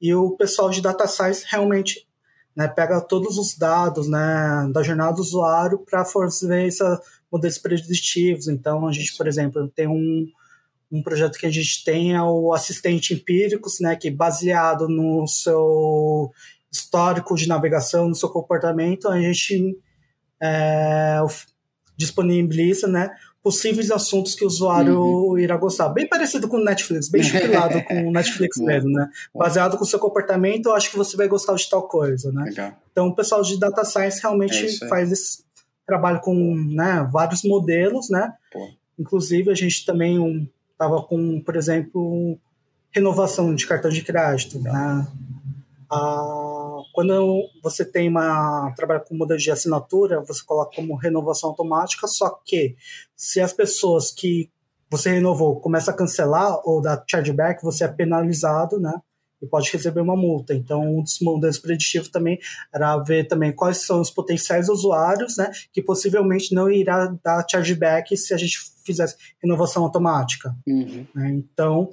[0.00, 2.06] E o pessoal de Data Science realmente
[2.54, 6.98] né, pega todos os dados né, da jornada do usuário para fazer esses
[7.30, 8.46] modelos preditivos.
[8.46, 10.28] Então, a gente, por exemplo, tem um,
[10.90, 16.30] um projeto que a gente tem é o assistente empíricos, né, que baseado no seu
[16.74, 19.78] histórico de navegação, no seu comportamento, a gente
[20.42, 21.20] é,
[21.96, 23.10] disponibiliza né,
[23.40, 25.38] possíveis assuntos que o usuário uhum.
[25.38, 25.88] irá gostar.
[25.90, 29.08] Bem parecido com o Netflix, bem chipilado com o Netflix mesmo, né?
[29.32, 32.44] Baseado com o seu comportamento, eu acho que você vai gostar de tal coisa, né?
[32.44, 32.72] Legal.
[32.90, 35.44] Então, o pessoal de Data Science realmente é faz esse
[35.86, 38.32] trabalho com né, vários modelos, né?
[38.52, 38.68] Pô.
[38.98, 42.36] Inclusive, a gente também estava um, com, por exemplo,
[42.90, 45.06] renovação de cartão de crédito, né?
[45.90, 52.06] Ah, quando você tem uma trabalha com modelo de assinatura, você coloca como renovação automática,
[52.06, 52.76] só que
[53.16, 54.50] se as pessoas que
[54.90, 58.92] você renovou começam a cancelar ou dar chargeback, você é penalizado, né?
[59.42, 60.54] E pode receber uma multa.
[60.54, 62.38] Então, um dos modelos preditivos também
[62.72, 65.50] era ver também quais são os potenciais usuários, né?
[65.72, 70.54] Que possivelmente não irá dar chargeback se a gente fizesse renovação automática.
[70.66, 71.06] Uhum.
[71.14, 71.30] Né?
[71.30, 71.90] Então,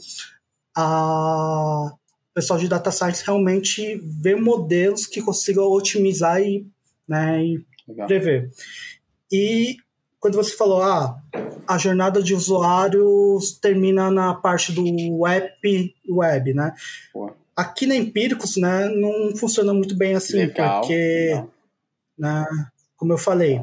[0.75, 1.91] a,
[2.31, 6.65] o pessoal de data science realmente vê modelos que consigam otimizar e,
[7.07, 7.65] né, e
[8.07, 8.49] prever.
[9.29, 9.75] E
[10.17, 11.21] quando você falou, ah,
[11.67, 16.73] a jornada de usuários termina na parte do app web, né?
[17.55, 20.81] Aqui na Empíricos, né, não funciona muito bem assim, Legal.
[20.81, 21.43] porque,
[22.17, 22.45] né,
[22.95, 23.61] como eu falei,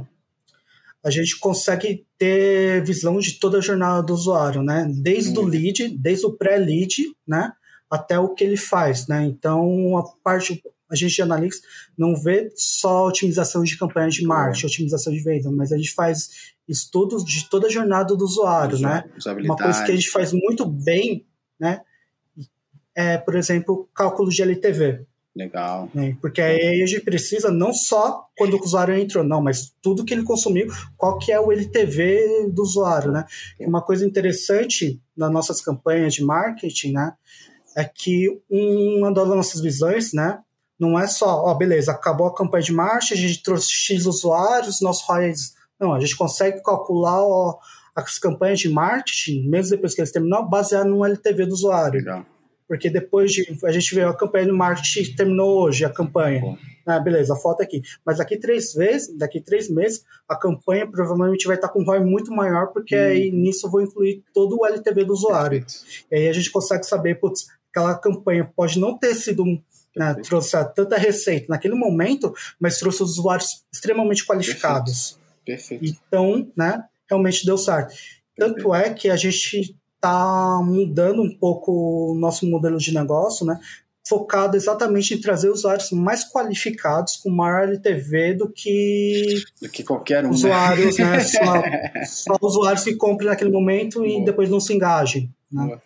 [1.03, 4.87] a gente consegue ter visão de toda a jornada do usuário, né?
[4.95, 5.43] Desde hum.
[5.43, 7.53] o lead, desde o pré-lead, né?
[7.91, 9.25] Até o que ele faz, né?
[9.25, 11.61] Então, a parte a gente de analytics
[11.97, 16.55] não vê só otimização de campanha de marketing, otimização de venda, mas a gente faz
[16.67, 19.05] estudos de toda a jornada do usuário, né?
[19.45, 21.27] Uma coisa que a gente faz muito bem,
[21.61, 21.83] né?
[22.95, 25.07] É, por exemplo, cálculo de LTV.
[25.37, 25.89] Legal.
[25.95, 26.17] Né?
[26.21, 30.13] Porque aí a gente precisa não só quando o usuário entrou, não, mas tudo que
[30.13, 33.25] ele consumiu, qual que é o LTV do usuário, né?
[33.61, 37.13] Uma coisa interessante nas nossas campanhas de marketing, né?
[37.79, 40.41] É que uma das nossas visões, né?
[40.81, 44.81] Não é só, ó, beleza, acabou a campanha de marketing, a gente trouxe X usuários,
[44.81, 45.33] nosso ROI...
[45.79, 47.57] Não, a gente consegue calcular ó,
[47.95, 52.01] as campanhas de marketing, mesmo depois que eles terminam, baseado no LTV do usuário.
[52.01, 52.27] Legal.
[52.67, 53.47] Porque depois de.
[53.65, 56.59] A gente vê a campanha de marketing terminou hoje, a campanha.
[56.87, 57.81] Ah, beleza, a foto aqui.
[58.05, 62.01] Mas daqui três vezes, daqui três meses, a campanha provavelmente vai estar com um ROI
[62.01, 63.05] muito maior, porque hum.
[63.05, 65.61] aí nisso eu vou incluir todo o LTV do usuário.
[65.61, 66.07] Perfeito.
[66.11, 69.45] E aí a gente consegue saber, putz, aquela campanha pode não ter sido.
[69.97, 75.19] Né, trouxe tanta receita naquele momento, mas trouxe usuários extremamente qualificados.
[75.45, 75.79] Perfeito.
[75.81, 75.99] Perfeito.
[76.07, 77.95] Então, né, realmente deu certo.
[78.37, 83.59] Tanto é que a gente está mudando um pouco o nosso modelo de negócio, né?
[84.09, 90.25] focado exatamente em trazer usuários mais qualificados com maior LTV do que do que qualquer
[90.25, 90.35] um né?
[90.35, 91.11] usuários, né?
[91.11, 91.21] né?
[92.07, 94.25] Só, só, usuários que comprem naquele momento e Boa.
[94.25, 95.79] depois não se engajem, né?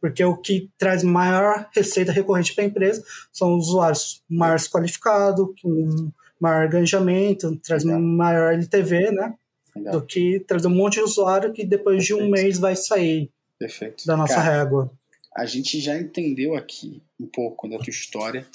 [0.00, 6.10] Porque o que traz maior receita recorrente para a empresa são usuários mais qualificados, com
[6.40, 8.00] maior engajamento, traz Legal.
[8.00, 9.34] maior LTV, né?
[9.76, 9.92] Legal.
[9.92, 12.22] Do que trazer um monte de usuário que depois Perfeito.
[12.22, 13.30] de um mês vai sair.
[13.58, 14.06] Perfeito.
[14.06, 14.90] Da nossa Cara, régua.
[15.36, 18.46] A gente já entendeu aqui um pouco da tua história.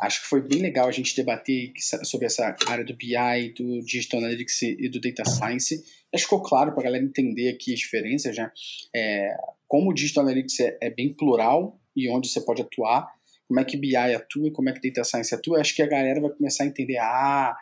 [0.00, 1.72] Acho que foi bem legal a gente debater
[2.04, 5.82] sobre essa área do BI, do Digital Analytics e do Data Science.
[6.12, 8.44] Acho que ficou claro para a galera entender aqui as diferenças, já.
[8.44, 8.50] Né?
[8.94, 9.36] É,
[9.68, 13.08] como o Digital Analytics é, é, bem plural e onde você pode atuar,
[13.48, 15.86] como é que BI atua e como é que Data Science atua, acho que a
[15.86, 17.56] galera vai começar a entender, ah,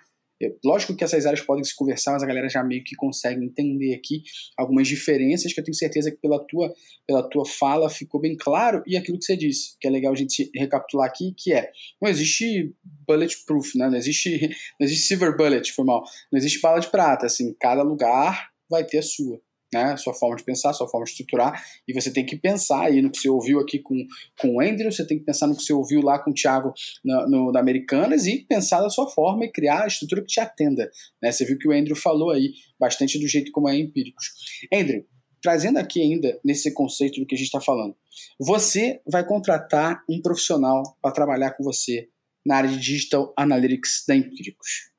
[0.65, 3.95] Lógico que essas áreas podem se conversar, mas a galera já meio que consegue entender
[3.95, 4.23] aqui
[4.57, 6.75] algumas diferenças que eu tenho certeza que pela tua,
[7.07, 10.17] pela tua fala ficou bem claro e aquilo que você disse, que é legal a
[10.17, 11.71] gente recapitular aqui, que é,
[12.03, 12.75] não existe
[13.07, 13.89] bulletproof, né?
[13.89, 14.41] não, existe,
[14.79, 18.85] não existe silver bullet, foi mal, não existe bala de prata, assim, cada lugar vai
[18.85, 19.41] ter a sua
[19.75, 19.97] né?
[19.97, 23.11] Sua forma de pensar, sua forma de estruturar, e você tem que pensar aí no
[23.11, 24.07] que você ouviu aqui com,
[24.41, 26.73] com o Andrew, você tem que pensar no que você ouviu lá com o Thiago
[27.05, 30.41] na, no, na Americanas e pensar da sua forma e criar a estrutura que te
[30.41, 30.89] atenda,
[31.21, 31.33] né?
[31.33, 34.27] Você viu que o Andrew falou aí bastante do jeito como é empíricos.
[34.73, 35.05] Andrew,
[35.43, 37.97] trazendo aqui ainda nesse conceito do que a gente está falando,
[38.39, 42.09] você vai contratar um profissional para trabalhar com você
[42.47, 44.93] na área de Digital Analytics da Empíricos.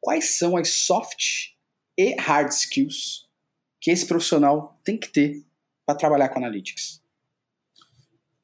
[0.00, 1.54] Quais são as soft
[1.96, 3.23] e hard skills
[3.84, 5.44] que esse profissional tem que ter
[5.84, 7.02] para trabalhar com analytics?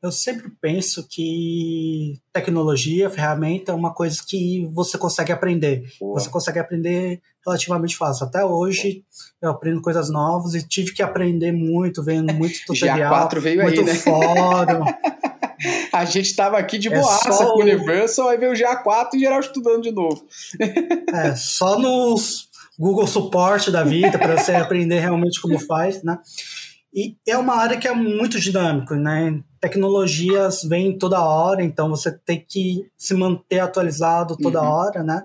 [0.02, 5.90] Eu sempre penso que tecnologia, ferramenta é uma coisa que você consegue aprender.
[5.98, 6.20] Boa.
[6.20, 8.26] Você consegue aprender relativamente fácil.
[8.26, 9.02] Até hoje
[9.40, 13.80] eu aprendo coisas novas e tive que aprender muito, vendo muito tutorial, G4 veio muito
[13.80, 13.94] aí, né?
[13.94, 14.84] fórum.
[15.92, 19.18] A gente estava aqui de é boaça com o Universal, aí veio o GA4 e
[19.18, 20.26] geral estudando de novo.
[21.12, 22.49] É, só nos
[22.80, 26.18] Google Suporte da vida para você aprender realmente como faz, né?
[26.94, 29.38] E é uma área que é muito dinâmica, né?
[29.60, 34.68] Tecnologias vêm toda hora, então você tem que se manter atualizado toda uhum.
[34.68, 35.22] hora, né?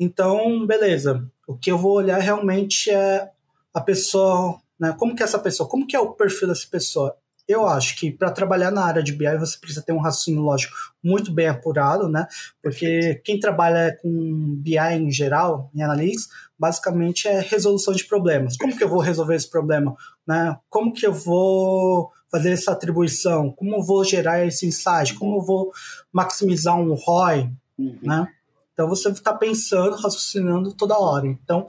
[0.00, 1.30] Então, beleza.
[1.46, 3.28] O que eu vou olhar realmente é
[3.72, 4.96] a pessoa, né?
[4.98, 5.68] Como que é essa pessoa?
[5.68, 7.14] Como que é o perfil dessa pessoa?
[7.46, 10.74] Eu acho que para trabalhar na área de BI você precisa ter um raciocínio lógico
[11.02, 12.26] muito bem apurado, né?
[12.62, 13.22] Porque Perfeito.
[13.22, 16.28] quem trabalha com BI em geral, em analytics,
[16.58, 18.56] basicamente é resolução de problemas.
[18.56, 19.94] Como que eu vou resolver esse problema?
[20.26, 20.56] Né?
[20.70, 23.50] Como que eu vou fazer essa atribuição?
[23.50, 25.14] Como eu vou gerar esse insight?
[25.14, 25.72] Como eu vou
[26.10, 27.50] maximizar um ROI?
[27.78, 27.98] Uhum.
[28.02, 28.26] Né?
[28.72, 31.26] Então você está pensando, raciocinando toda hora.
[31.26, 31.68] Então,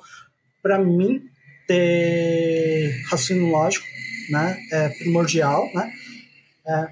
[0.63, 1.21] para mim,
[1.67, 3.85] ter raciocínio lógico
[4.29, 5.91] né, é primordial, né?
[6.67, 6.87] É,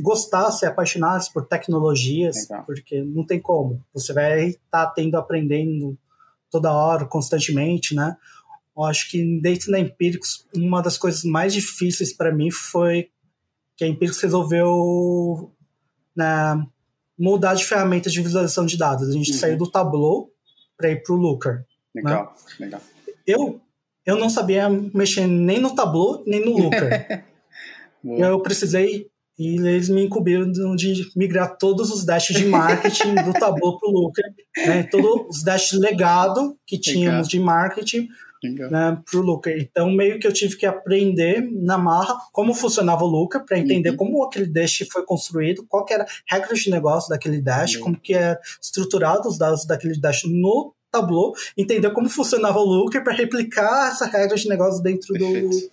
[0.00, 2.64] gostar, ser apaixonado por tecnologias, Legal.
[2.64, 3.84] porque não tem como.
[3.92, 5.96] Você vai estar tá tendo, aprendendo
[6.50, 8.16] toda hora, constantemente, né?
[8.76, 13.10] Eu acho que dentro da Empíricos, uma das coisas mais difíceis para mim foi
[13.76, 15.52] que a Empíricos resolveu
[16.14, 16.66] né,
[17.18, 19.08] mudar de ferramentas de visualização de dados.
[19.08, 19.38] A gente uhum.
[19.38, 20.30] saiu do Tableau
[20.76, 21.64] para ir para o Looker.
[21.94, 22.66] Legal, né?
[22.66, 22.80] legal.
[23.26, 23.60] Eu,
[24.06, 27.24] eu não sabia mexer nem no Tableau, nem no Looker.
[28.04, 33.78] eu precisei e eles me incumbiram de migrar todos os dashes de marketing do Tableau
[33.78, 34.24] para o Looker,
[34.56, 34.82] né?
[34.84, 38.08] todos os dashes legado que tínhamos de marketing
[38.70, 39.58] né, para o Looker.
[39.60, 43.90] Então, meio que eu tive que aprender na marra como funcionava o Looker, para entender
[43.90, 43.96] uhum.
[43.96, 47.82] como aquele dash foi construído, qual que era a regra de negócio daquele dash, uhum.
[47.82, 53.02] como que é estruturado os dados daquele dash no Tableau, entender como funcionava o Looker
[53.02, 55.70] para replicar essa regra de negócio dentro Perfeito.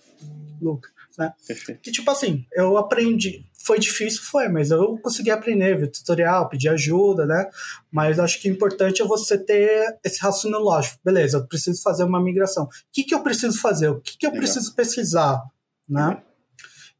[0.60, 0.90] do Looker.
[1.18, 1.32] Né?
[1.46, 1.88] Perfeito.
[1.88, 3.44] E tipo assim, eu aprendi.
[3.64, 7.48] Foi difícil, foi, mas eu consegui aprender, ver tutorial, pedir ajuda, né?
[7.90, 10.98] Mas acho que o importante é você ter esse raciocínio lógico.
[11.02, 12.64] Beleza, eu preciso fazer uma migração.
[12.64, 13.88] O que, que eu preciso fazer?
[13.88, 14.42] O que, que eu Legal.
[14.42, 15.42] preciso pesquisar?
[15.88, 16.20] Né?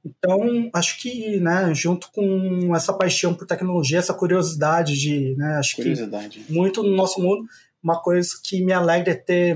[0.04, 5.76] Então, acho que, né, junto com essa paixão por tecnologia, essa curiosidade de, né, acho
[5.76, 6.40] curiosidade.
[6.40, 7.46] que muito no nosso mundo,
[7.84, 9.54] uma coisa que me alegra é ter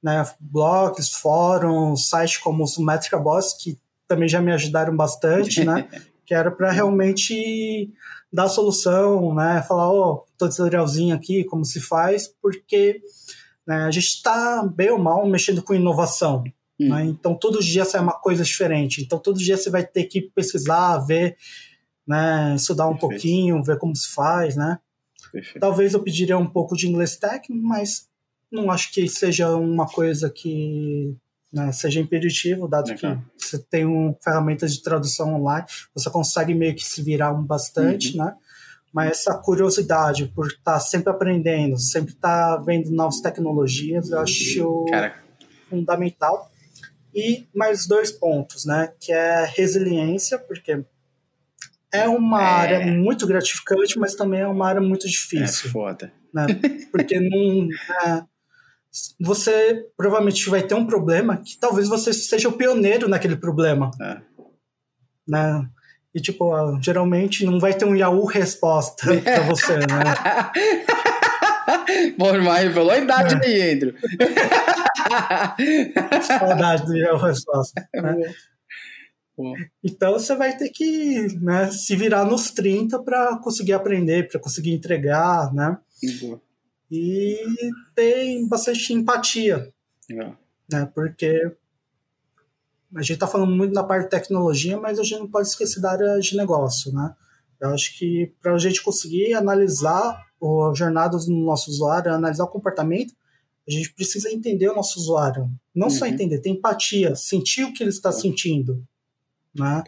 [0.00, 5.88] né, blogs, fóruns, sites como o Metrica Boss, que também já me ajudaram bastante, né?
[6.24, 7.92] que era para realmente
[8.32, 9.62] dar solução, né?
[9.66, 13.00] Falar, ó, oh, tutorialzinho aqui, como se faz, porque
[13.66, 16.44] né, a gente está bem ou mal mexendo com inovação.
[16.78, 16.88] Hum.
[16.88, 17.04] Né?
[17.06, 19.02] Então, todos os dias sai uma coisa diferente.
[19.02, 21.36] Então, todos os dias você vai ter que pesquisar, ver,
[22.06, 23.10] né, estudar um Perfeito.
[23.10, 24.78] pouquinho, ver como se faz, né?
[25.34, 25.58] Perfeito.
[25.58, 28.08] Talvez eu pediria um pouco de inglês técnico, mas
[28.52, 31.16] não acho que seja uma coisa que
[31.52, 36.74] né, seja impeditivo, dado que você tem um, ferramentas de tradução online, você consegue meio
[36.74, 38.24] que se virar um bastante, uhum.
[38.24, 38.36] né?
[38.92, 44.20] Mas essa curiosidade por estar tá sempre aprendendo, sempre estar tá vendo novas tecnologias, eu
[44.20, 45.16] acho Cara.
[45.68, 46.48] fundamental.
[47.12, 48.92] E mais dois pontos, né?
[49.00, 50.84] Que é resiliência, porque
[51.94, 52.44] é uma é.
[52.44, 55.68] área muito gratificante, mas também é uma área muito difícil.
[55.68, 56.12] É foda.
[56.32, 56.46] Né?
[56.90, 57.68] Porque não.
[58.04, 58.24] É,
[59.20, 63.90] você provavelmente vai ter um problema que talvez você seja o pioneiro naquele problema.
[64.00, 64.16] É.
[65.26, 65.68] Né?
[66.12, 69.86] E, tipo, geralmente não vai ter um Yahoo resposta para você, né?
[72.18, 73.46] Bom, mas revelou a idade é.
[73.46, 73.94] aí, Andrew.
[76.22, 77.88] Saudade do Yahoo resposta.
[77.94, 78.32] Né?
[79.82, 84.72] Então você vai ter que né, se virar nos 30 para conseguir aprender, para conseguir
[84.72, 85.76] entregar, né?
[86.90, 87.36] E
[87.94, 89.72] tem bastante empatia.
[90.70, 91.52] Né, porque
[92.94, 95.80] a gente está falando muito da parte de tecnologia, mas a gente não pode esquecer
[95.80, 97.14] da área de negócio, né?
[97.60, 102.50] Eu acho que para a gente conseguir analisar a jornada do nosso usuário, analisar o
[102.50, 103.14] comportamento,
[103.66, 105.50] a gente precisa entender o nosso usuário.
[105.74, 105.90] Não uhum.
[105.90, 108.20] só entender, ter empatia, sentir o que ele está uhum.
[108.20, 108.86] sentindo
[109.54, 109.82] né?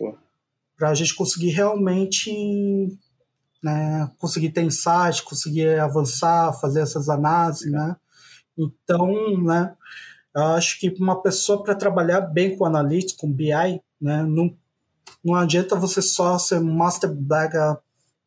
[0.76, 2.96] Para a gente conseguir realmente
[3.62, 7.96] né, conseguir ter insight, conseguir avançar, fazer essas análises, né?
[8.56, 9.74] Então, né,
[10.34, 13.50] eu acho que uma pessoa para trabalhar bem com analytics, com BI,
[14.00, 14.56] né, não,
[15.24, 17.56] não adianta você só ser master black,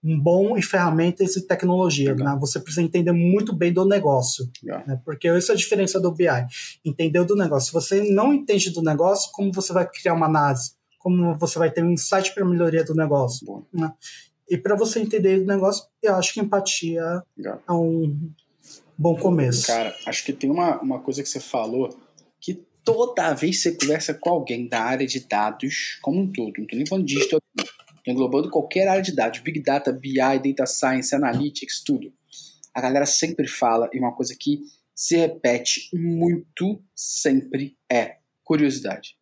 [0.04, 2.38] um bom em ferramentas e tecnologia, né?
[2.40, 5.00] Você precisa entender muito bem do negócio, né?
[5.04, 6.26] Porque essa é a diferença do BI,
[6.86, 7.68] entender do negócio.
[7.68, 10.72] Se você não entende do negócio, como você vai criar uma análise?
[11.00, 13.66] Como você vai ter um insight para melhoria do negócio.
[13.74, 13.92] Né?
[14.48, 17.64] E para você entender o negócio, eu acho que empatia Legal.
[17.68, 18.32] é um
[18.98, 19.66] bom começo.
[19.66, 21.98] Cara, acho que tem uma, uma coisa que você falou
[22.40, 26.54] que toda vez que você conversa com alguém da área de dados, como um todo,
[26.58, 27.38] não estou nem falando disso,
[28.06, 32.12] englobando qualquer área de dados, Big Data, BI, Data Science, Analytics, tudo,
[32.74, 34.62] a galera sempre fala, e uma coisa que
[34.96, 39.19] se repete muito sempre é curiosidade.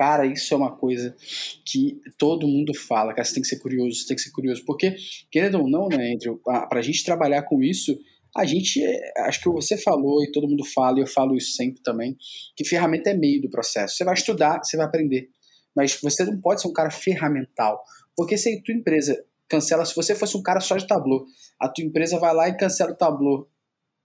[0.00, 1.14] Cara, isso é uma coisa
[1.62, 4.64] que todo mundo fala, cara, você tem que ser curioso, você tem que ser curioso.
[4.64, 4.96] Porque,
[5.30, 7.94] querendo ou não, né, Andrew, pra a gente trabalhar com isso,
[8.34, 8.82] a gente,
[9.18, 12.16] acho que você falou e todo mundo fala, e eu falo isso sempre também,
[12.56, 13.94] que ferramenta é meio do processo.
[13.94, 15.28] Você vai estudar, você vai aprender.
[15.76, 17.84] Mas você não pode ser um cara ferramental.
[18.16, 21.26] Porque se a tua empresa cancela, se você fosse um cara só de tabu,
[21.60, 23.46] a tua empresa vai lá e cancela o tabu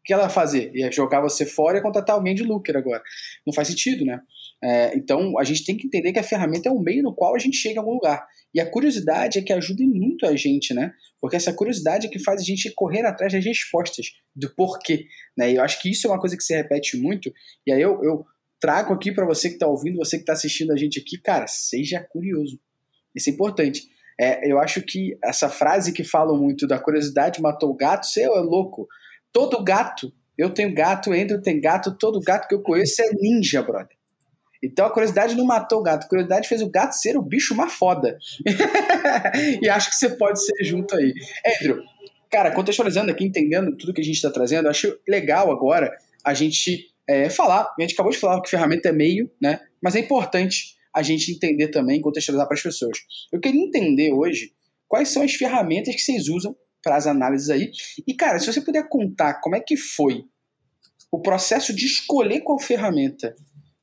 [0.05, 0.71] que ela ia fazer?
[0.73, 3.01] Ia jogar você fora e contratar alguém de lucro agora.
[3.45, 4.19] Não faz sentido, né?
[4.63, 7.35] É, então a gente tem que entender que a ferramenta é um meio no qual
[7.35, 8.25] a gente chega a algum lugar.
[8.53, 10.93] E a curiosidade é que ajuda muito a gente, né?
[11.19, 15.07] Porque essa curiosidade é que faz a gente correr atrás das respostas, do porquê.
[15.37, 15.51] Né?
[15.51, 17.33] E eu acho que isso é uma coisa que se repete muito.
[17.67, 18.23] E aí eu, eu
[18.59, 21.47] trago aqui para você que está ouvindo, você que está assistindo a gente aqui, cara,
[21.47, 22.59] seja curioso.
[23.13, 23.83] Isso é importante.
[24.19, 28.23] É, eu acho que essa frase que falam muito da curiosidade matou o gato, você
[28.23, 28.87] é louco.
[29.35, 33.61] Todo gato, eu tenho gato, Andrew tem gato, todo gato que eu conheço é ninja,
[33.61, 33.97] brother.
[34.63, 37.53] Então a curiosidade não matou o gato, a curiosidade fez o gato ser o bicho
[37.53, 38.17] mais foda.
[39.61, 41.13] e acho que você pode ser junto aí.
[41.45, 41.83] Andrew,
[42.31, 45.93] cara, contextualizando aqui, entendendo tudo que a gente está trazendo, acho legal agora
[46.23, 47.73] a gente é, falar.
[47.77, 49.59] A gente acabou de falar que ferramenta é meio, né?
[49.83, 52.99] Mas é importante a gente entender também, contextualizar para as pessoas.
[53.33, 54.53] Eu queria entender hoje
[54.87, 56.55] quais são as ferramentas que vocês usam
[56.85, 57.71] para as análises aí.
[58.07, 60.23] E, cara, se você puder contar como é que foi
[61.11, 63.35] o processo de escolher qual ferramenta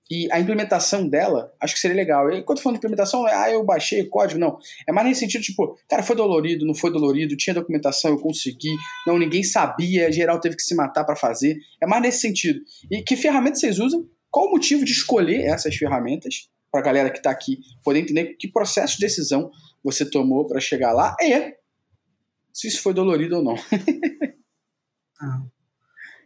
[0.09, 2.30] e a implementação dela, acho que seria legal.
[2.30, 4.57] E quando falando de implementação, é, ah, eu baixei o código, não.
[4.86, 8.76] É mais nesse sentido, tipo, cara, foi dolorido, não foi dolorido, tinha documentação, eu consegui,
[9.07, 11.57] não, ninguém sabia, geral teve que se matar para fazer.
[11.82, 12.61] É mais nesse sentido.
[12.90, 14.07] E que ferramentas vocês usam?
[14.30, 16.48] Qual o motivo de escolher essas ferramentas?
[16.70, 19.50] Para a galera que está aqui poder entender que processo de decisão
[19.82, 21.62] você tomou para chegar lá e
[22.53, 23.55] se isso foi dolorido ou não.
[25.20, 25.42] ah.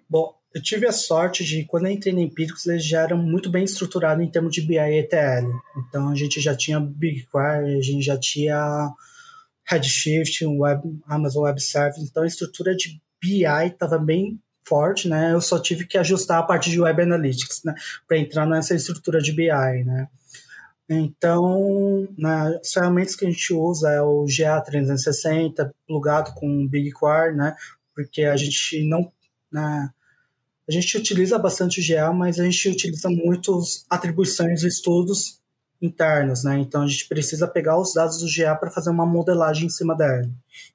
[0.08, 3.50] Bom, eu tive a sorte de, quando eu entrei na Empíricos, eles já eram muito
[3.50, 5.50] bem estruturados em termos de BI e ETL.
[5.76, 8.90] Então, a gente já tinha BigQuery, a gente já tinha
[9.64, 12.02] Redshift, Web, Amazon Web Service.
[12.02, 15.32] Então, a estrutura de BI estava bem forte, né?
[15.32, 17.74] Eu só tive que ajustar a parte de Web Analytics, né?
[18.08, 20.08] Para entrar nessa estrutura de BI, né?
[20.88, 27.54] Então, né, as ferramentas que a gente usa é o GA360 plugado com BigQuery, né?
[27.94, 29.10] Porque a gente não...
[29.50, 29.90] Né,
[30.68, 35.40] a gente utiliza bastante o GA, mas a gente utiliza muitas atribuições e estudos
[35.80, 36.58] internos, né?
[36.58, 39.94] Então a gente precisa pegar os dados do GA para fazer uma modelagem em cima
[39.94, 40.28] dela.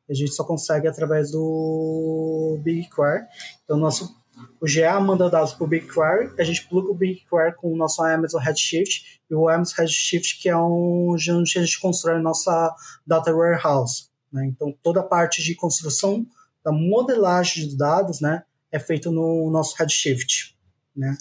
[0.10, 3.26] A gente só consegue através do BigQuery.
[3.64, 4.21] Então nosso
[4.62, 8.04] o GA manda dados para o BigQuery, a gente pluga o BigQuery com o nosso
[8.04, 12.74] Amazon Redshift e o Amazon Redshift que é onde a gente constrói a nossa
[13.06, 14.10] data warehouse.
[14.32, 14.46] Né?
[14.46, 16.26] Então toda a parte de construção
[16.64, 18.44] da modelagem de dados, né?
[18.72, 20.56] é feito no nosso Redshift.
[20.96, 21.18] Né?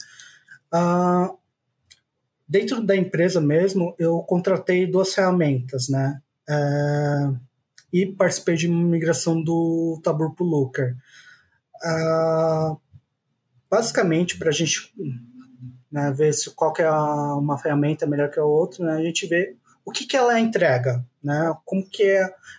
[0.73, 1.37] Uh,
[2.47, 6.21] dentro da empresa mesmo, eu contratei duas ferramentas, né?
[6.49, 7.41] Uh,
[7.93, 10.97] e participei de uma migração do Tabur para o Looker.
[11.83, 12.81] Uh,
[13.71, 14.93] basicamente, para a gente
[15.91, 19.27] né, ver se qual que é uma ferramenta melhor que a outra, né, a gente
[19.27, 21.53] vê o que, que ela entrega, né?
[21.65, 22.17] Como que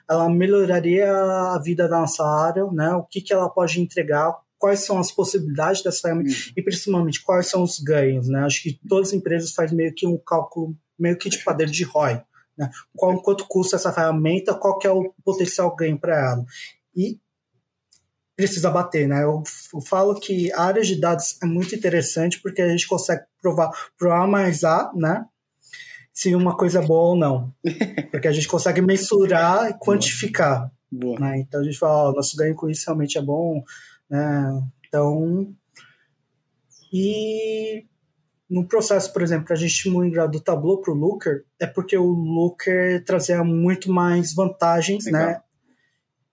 [0.10, 2.94] ela melhoraria a vida da nossa área, né?
[2.96, 6.54] O que, que ela pode entregar, quais são as possibilidades dessa ferramenta uhum.
[6.58, 8.42] e principalmente quais são os ganhos, né?
[8.42, 11.84] Acho que todas as empresas fazem meio que um cálculo, meio que de padeiro de
[11.84, 12.22] ROI,
[12.58, 12.70] né?
[12.96, 16.46] Qual, quanto custa essa ferramenta, qual que é o potencial ganho para ela.
[16.96, 17.20] E
[18.48, 19.24] precisa bater, né?
[19.24, 23.24] Eu, eu, falo que a área de dados é muito interessante porque a gente consegue
[23.42, 25.26] provar pro A mais A, né?
[26.14, 27.54] Se uma coisa é boa ou não.
[28.12, 30.70] Porque a gente consegue mensurar e quantificar.
[30.92, 31.18] Boa.
[31.18, 31.40] Né?
[31.40, 33.64] Então a gente fala, ó, nosso ganho com isso realmente é bom,
[34.10, 34.62] né?
[34.86, 35.56] Então,
[36.92, 37.86] e
[38.50, 42.12] no processo, por exemplo, a gente migrar do Tableau para o Looker, é porque o
[42.12, 45.12] Looker trazia muito mais vantagens, né?
[45.12, 45.28] Legal.
[45.30, 45.42] né?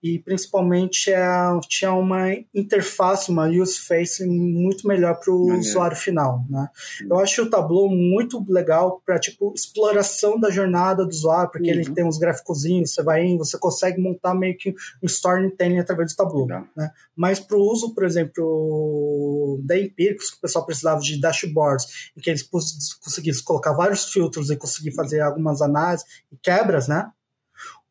[0.01, 1.27] E principalmente é,
[1.67, 6.69] tinha uma interface, uma use face muito melhor para o usuário final, né?
[7.01, 11.79] Eu acho o Tableau muito legal para tipo exploração da jornada do usuário, porque uhum.
[11.79, 14.69] ele tem uns gráficozinhos, você vai indo, você consegue montar meio que
[15.03, 16.91] um storytelling através do Tableau, né?
[17.15, 22.21] Mas para o uso, por exemplo, da Empíricos, que o pessoal precisava de dashboards, em
[22.21, 27.11] que eles conseguissem colocar vários filtros e conseguir fazer algumas análises e quebras, né?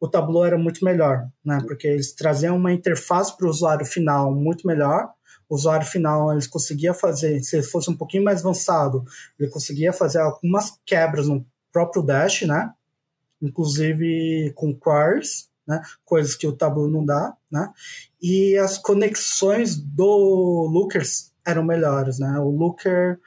[0.00, 1.58] O Tableau era muito melhor, né?
[1.66, 5.10] Porque eles traziam uma interface para o usuário final muito melhor.
[5.48, 9.04] O usuário final eles conseguia fazer, se fosse um pouquinho mais avançado,
[9.38, 12.72] ele conseguia fazer algumas quebras no próprio Dash, né?
[13.40, 15.82] Inclusive com queries, né?
[16.04, 17.70] Coisas que o Tableau não dá, né?
[18.20, 22.38] E as conexões do Lookers eram melhores, né?
[22.38, 23.18] O Looker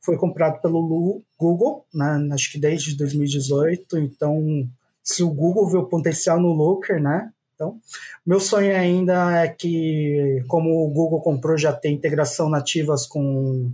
[0.00, 2.28] foi comprado pelo Google, né?
[2.32, 4.68] Acho que desde 2018, então
[5.04, 7.30] se o Google vê o potencial no Looker, né?
[7.54, 7.78] Então,
[8.26, 13.70] meu sonho ainda é que, como o Google comprou, já tem integração nativas com,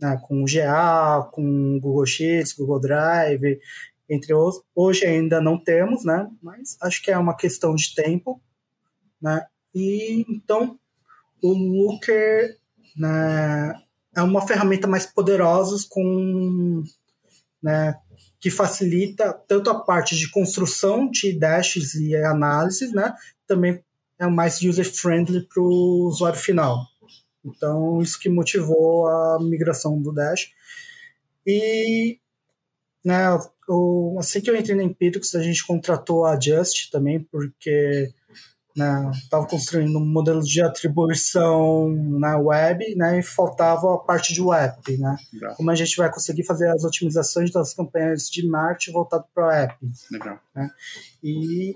[0.00, 3.58] né, com o GA, com Google Sheets, Google Drive,
[4.08, 4.62] entre outros.
[4.74, 6.28] Hoje ainda não temos, né?
[6.40, 8.40] Mas acho que é uma questão de tempo,
[9.20, 9.46] né?
[9.74, 10.78] E então
[11.42, 12.56] o Looker
[12.96, 13.74] né,
[14.14, 16.84] é uma ferramenta mais poderosa com
[17.62, 17.98] né,
[18.40, 23.14] que facilita tanto a parte de construção de dashes e análises, né?
[23.46, 23.82] Também
[24.18, 26.86] é mais user-friendly para o usuário final.
[27.44, 30.50] Então, isso que motivou a migração do Dash.
[31.46, 32.18] E
[33.04, 33.26] né,
[33.68, 38.12] o, assim que eu entrei na Empíricos, a gente contratou a Just também, porque
[39.12, 43.18] Estava né, construindo um modelo de atribuição na web, né?
[43.18, 45.16] E faltava a parte de web, né?
[45.32, 45.54] Legal.
[45.56, 49.50] Como a gente vai conseguir fazer as otimizações das campanhas de marketing voltado para o
[49.50, 49.74] app.
[50.10, 50.38] Legal.
[50.54, 50.70] Né?
[51.22, 51.74] E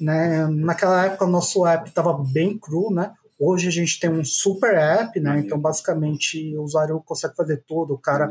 [0.00, 3.12] né, naquela época o nosso app estava bem cru, né?
[3.38, 5.40] Hoje a gente tem um super app, né?
[5.40, 7.94] Então, basicamente, o usuário consegue fazer tudo.
[7.94, 8.28] O cara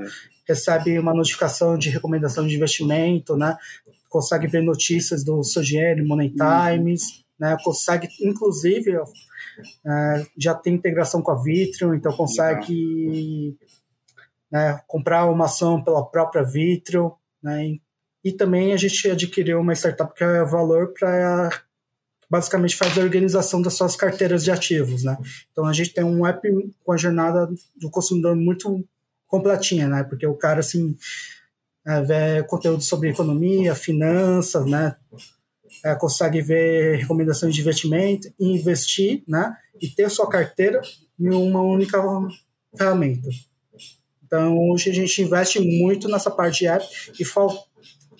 [0.48, 3.58] recebe uma notificação de recomendação de investimento, né?
[4.08, 6.36] Consegue ver notícias do seu dinheiro, Money uhum.
[7.40, 7.56] Né?
[7.64, 8.98] Consegue, inclusive,
[9.86, 13.58] é, já tem integração com a Vitrio, então consegue
[14.52, 17.78] né, comprar uma ação pela própria Vitrio, né?
[18.24, 21.50] E, também a gente adquiriu uma startup que é Valor para
[22.30, 25.18] basicamente faz a organização das suas carteiras de ativos, né?
[25.52, 26.48] Então a gente tem um app
[26.84, 28.86] com a jornada do consumidor muito
[29.26, 30.04] completinha, né?
[30.04, 30.96] Porque o cara assim
[31.88, 34.96] é, vê conteúdo sobre economia, finanças, né?
[35.84, 39.56] É, consegue ver recomendações de investimento, investir, né?
[39.82, 40.82] E ter sua carteira
[41.20, 42.02] em uma única
[42.78, 43.30] ferramenta.
[44.26, 46.86] Então hoje a gente investe muito nessa parte de app
[47.20, 47.24] e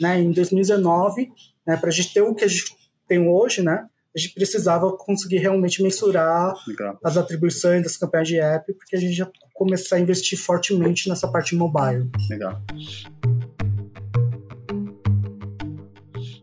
[0.02, 1.32] né, em 2019,
[1.68, 2.76] né, para a gente ter o que a gente
[3.08, 3.88] tem hoje, né?
[4.16, 7.00] a gente precisava conseguir realmente mensurar Legal.
[7.04, 11.28] as atribuições das campanhas de app, porque a gente já começou a investir fortemente nessa
[11.28, 12.10] parte mobile.
[12.30, 12.62] Legal.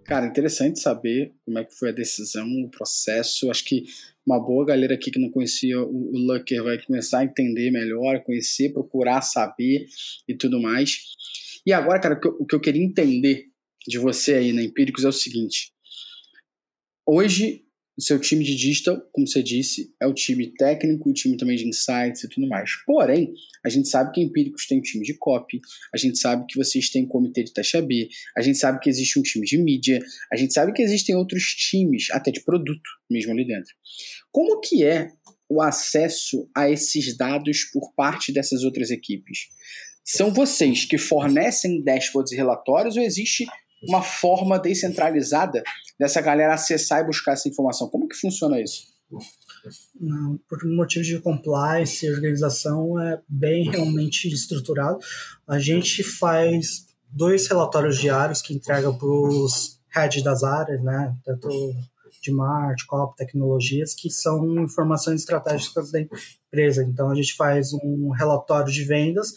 [0.07, 3.51] Cara, interessante saber como é que foi a decisão, o processo.
[3.51, 3.87] Acho que
[4.25, 8.23] uma boa galera aqui que não conhecia o, o Lucker vai começar a entender melhor,
[8.23, 9.87] conhecer, procurar saber
[10.29, 11.03] e tudo mais.
[11.67, 13.47] E agora, cara, o que eu, o que eu queria entender
[13.87, 15.73] de você aí na Empíricos é o seguinte:
[17.05, 17.66] Hoje,
[17.97, 21.57] o seu time de digital, como você disse, é o time técnico, o time também
[21.57, 22.71] de insights e tudo mais.
[22.85, 23.33] Porém,
[23.65, 25.61] a gente sabe que Empíricos tem um time de copy,
[25.95, 28.91] a gente sabe que vocês têm um comitê de taxa B, a gente sabe que
[28.91, 29.99] existe um time de mídia,
[30.31, 33.75] a gente sabe que existem outros times, até de produto mesmo ali dentro.
[34.31, 35.09] Como que é
[35.49, 39.49] o acesso a esses dados por parte dessas outras equipes?
[40.05, 43.47] São vocês que fornecem dashboards e relatórios ou existe
[43.83, 45.63] uma forma descentralizada
[45.99, 47.89] dessa galera acessar e buscar essa informação.
[47.89, 48.95] Como que funciona isso?
[50.01, 54.99] Não, por motivos de compliance e organização é bem realmente estruturado.
[55.47, 61.17] A gente faz dois relatórios diários que entrega para os heads das áreas, né?
[61.25, 61.49] Tanto
[62.23, 66.83] de marketing, cop, tecnologias, que são informações estratégicas da empresa.
[66.83, 69.33] Então a gente faz um relatório de vendas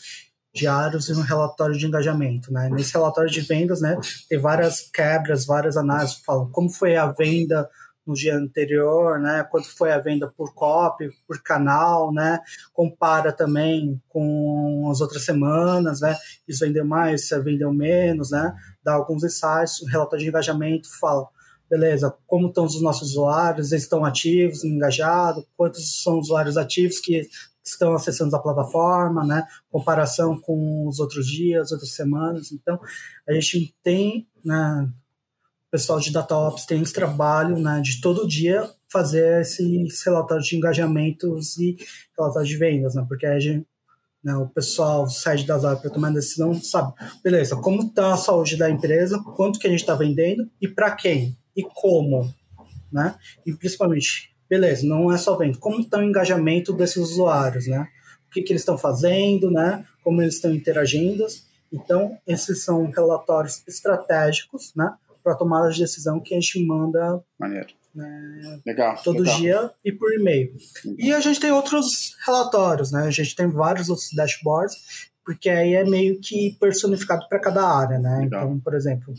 [0.53, 2.69] diários e um relatório de engajamento, né?
[2.69, 3.97] Nesse relatório de vendas, né,
[4.27, 7.69] tem várias quebras, várias análises falam como foi a venda
[8.05, 9.45] no dia anterior, né?
[9.51, 12.39] Quanto foi a venda por copy, por canal, né?
[12.73, 16.17] Compara também com as outras semanas, né?
[16.47, 18.51] Isso vendeu mais, isso vendeu menos, né?
[18.83, 21.27] Dá alguns insights, o relatório de engajamento fala
[21.69, 27.29] beleza, como estão os nossos usuários, eles estão ativos, engajados, quantos são usuários ativos que
[27.71, 29.45] estão acessando a plataforma, né?
[29.69, 32.51] Comparação com os outros dias, outras semanas.
[32.51, 32.79] Então,
[33.27, 34.89] a gente tem, né?
[35.67, 37.81] O pessoal de DataOps tem esse trabalho, né?
[37.81, 41.77] De todo dia fazer esses relatórios de engajamentos e
[42.17, 43.05] relatórios de vendas, né?
[43.07, 43.67] Porque a gente,
[44.23, 46.93] né, o pessoal sai das áreas para tomar decisão, sabe?
[47.23, 50.91] Beleza, como está a saúde da empresa, quanto que a gente está vendendo e para
[50.91, 52.33] quem e como,
[52.91, 53.15] né?
[53.45, 55.57] E principalmente beleza, não é só venda.
[55.59, 57.87] Como está o engajamento desses usuários, né?
[58.27, 59.85] O que, que eles estão fazendo, né?
[60.03, 61.25] Como eles estão interagindo.
[61.71, 64.91] Então, esses são relatórios estratégicos, né?
[65.23, 67.67] Para tomada de decisão que a gente manda Maneiro.
[67.93, 69.37] Né, legal, todo legal.
[69.39, 70.53] dia e por e-mail.
[70.97, 73.07] E a gente tem outros relatórios, né?
[73.07, 74.75] A gente tem vários outros dashboards,
[75.25, 78.19] porque aí é meio que personificado para cada área, né?
[78.21, 78.45] Legal.
[78.45, 79.13] Então, por exemplo,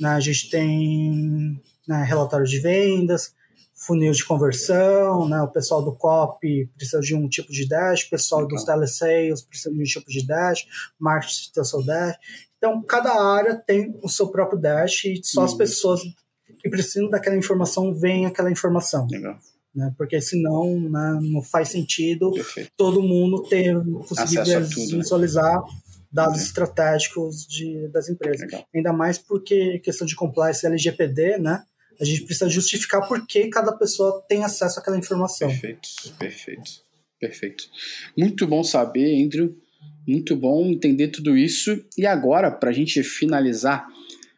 [0.00, 3.32] né, a gente tem né, relatório de vendas,
[3.78, 5.40] funil de conversão, né?
[5.40, 9.72] O pessoal do copy precisa de um tipo de dash, o pessoal dos telesales precisa
[9.72, 10.66] de um tipo de dash,
[10.98, 12.16] marketing tem o seu dash.
[12.56, 15.58] Então, cada área tem o seu próprio dash e só as uhum.
[15.58, 16.00] pessoas
[16.58, 19.06] que precisam daquela informação veem aquela informação.
[19.08, 19.38] Legal.
[19.72, 19.94] Né?
[19.96, 22.72] Porque senão né, não faz sentido Perfeito.
[22.76, 23.76] todo mundo ter
[24.08, 24.98] conseguir tudo, né?
[24.98, 25.68] visualizar né?
[26.10, 26.44] dados uhum.
[26.44, 28.40] estratégicos de, das empresas.
[28.40, 28.64] Legal.
[28.74, 31.62] Ainda mais porque questão de compliance LGPD, né?
[32.00, 35.48] A gente precisa justificar por que cada pessoa tem acesso àquela informação.
[35.48, 35.88] Perfeito,
[36.18, 36.70] perfeito,
[37.18, 37.64] perfeito.
[38.16, 39.56] Muito bom saber, Andrew.
[40.06, 41.84] Muito bom entender tudo isso.
[41.96, 43.86] E agora, para a gente finalizar,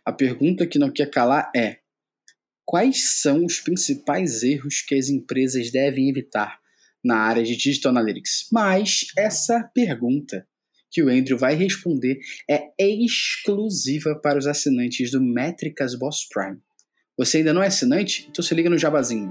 [0.05, 1.79] a pergunta que não quer calar é:
[2.65, 6.59] quais são os principais erros que as empresas devem evitar
[7.05, 8.49] na área de Digital Analytics?
[8.51, 10.47] Mas essa pergunta
[10.91, 16.59] que o Andrew vai responder é exclusiva para os assinantes do Métricas Boss Prime.
[17.21, 18.27] Você ainda não é assinante?
[18.31, 19.31] Então se liga no jabazinho.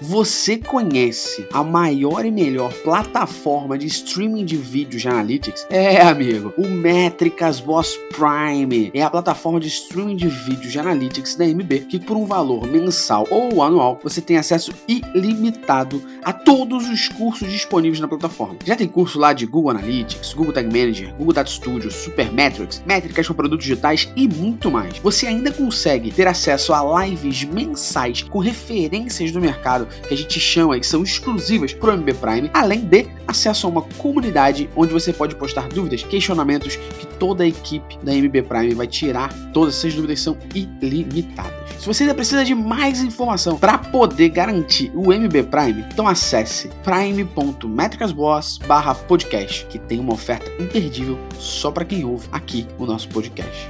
[0.00, 5.66] Você conhece a maior e melhor plataforma de streaming de vídeos de analytics?
[5.70, 11.36] É, amigo, o Métricas Boss Prime é a plataforma de streaming de vídeos de analytics
[11.36, 16.88] da MB que por um valor mensal ou anual você tem acesso ilimitado a todos
[16.88, 18.56] os cursos disponíveis na plataforma.
[18.64, 23.26] Já tem curso lá de Google Analytics, Google Tag Manager, Google Data Studio, Supermetrics, métricas
[23.26, 24.98] para produtos digitais e muito mais.
[24.98, 30.38] Você ainda consegue ter acesso a lives mensais com referências do mercado que a gente
[30.40, 34.92] chama e são exclusivas para o MB Prime, além de acesso a uma comunidade onde
[34.92, 39.32] você pode postar dúvidas, questionamentos que toda a equipe da MB Prime vai tirar.
[39.52, 41.52] Todas essas dúvidas são ilimitadas.
[41.78, 46.70] Se você ainda precisa de mais informação para poder garantir o MB Prime, então acesse
[46.82, 53.68] prime.metricasboss/podcast, que tem uma oferta imperdível só para quem ouve aqui o nosso podcast.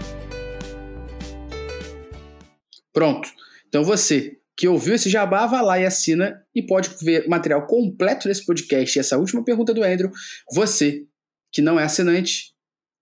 [2.93, 3.29] Pronto.
[3.69, 8.29] Então você que ouviu esse jabá, vá lá e assina e pode ver material completo
[8.29, 8.97] desse podcast.
[8.97, 10.11] E essa última pergunta do Andrew,
[10.53, 11.05] você
[11.53, 12.53] que não é assinante,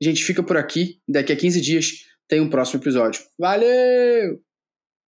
[0.00, 0.98] a gente fica por aqui.
[1.08, 1.86] Daqui a 15 dias
[2.28, 3.22] tem um próximo episódio.
[3.38, 4.51] Valeu!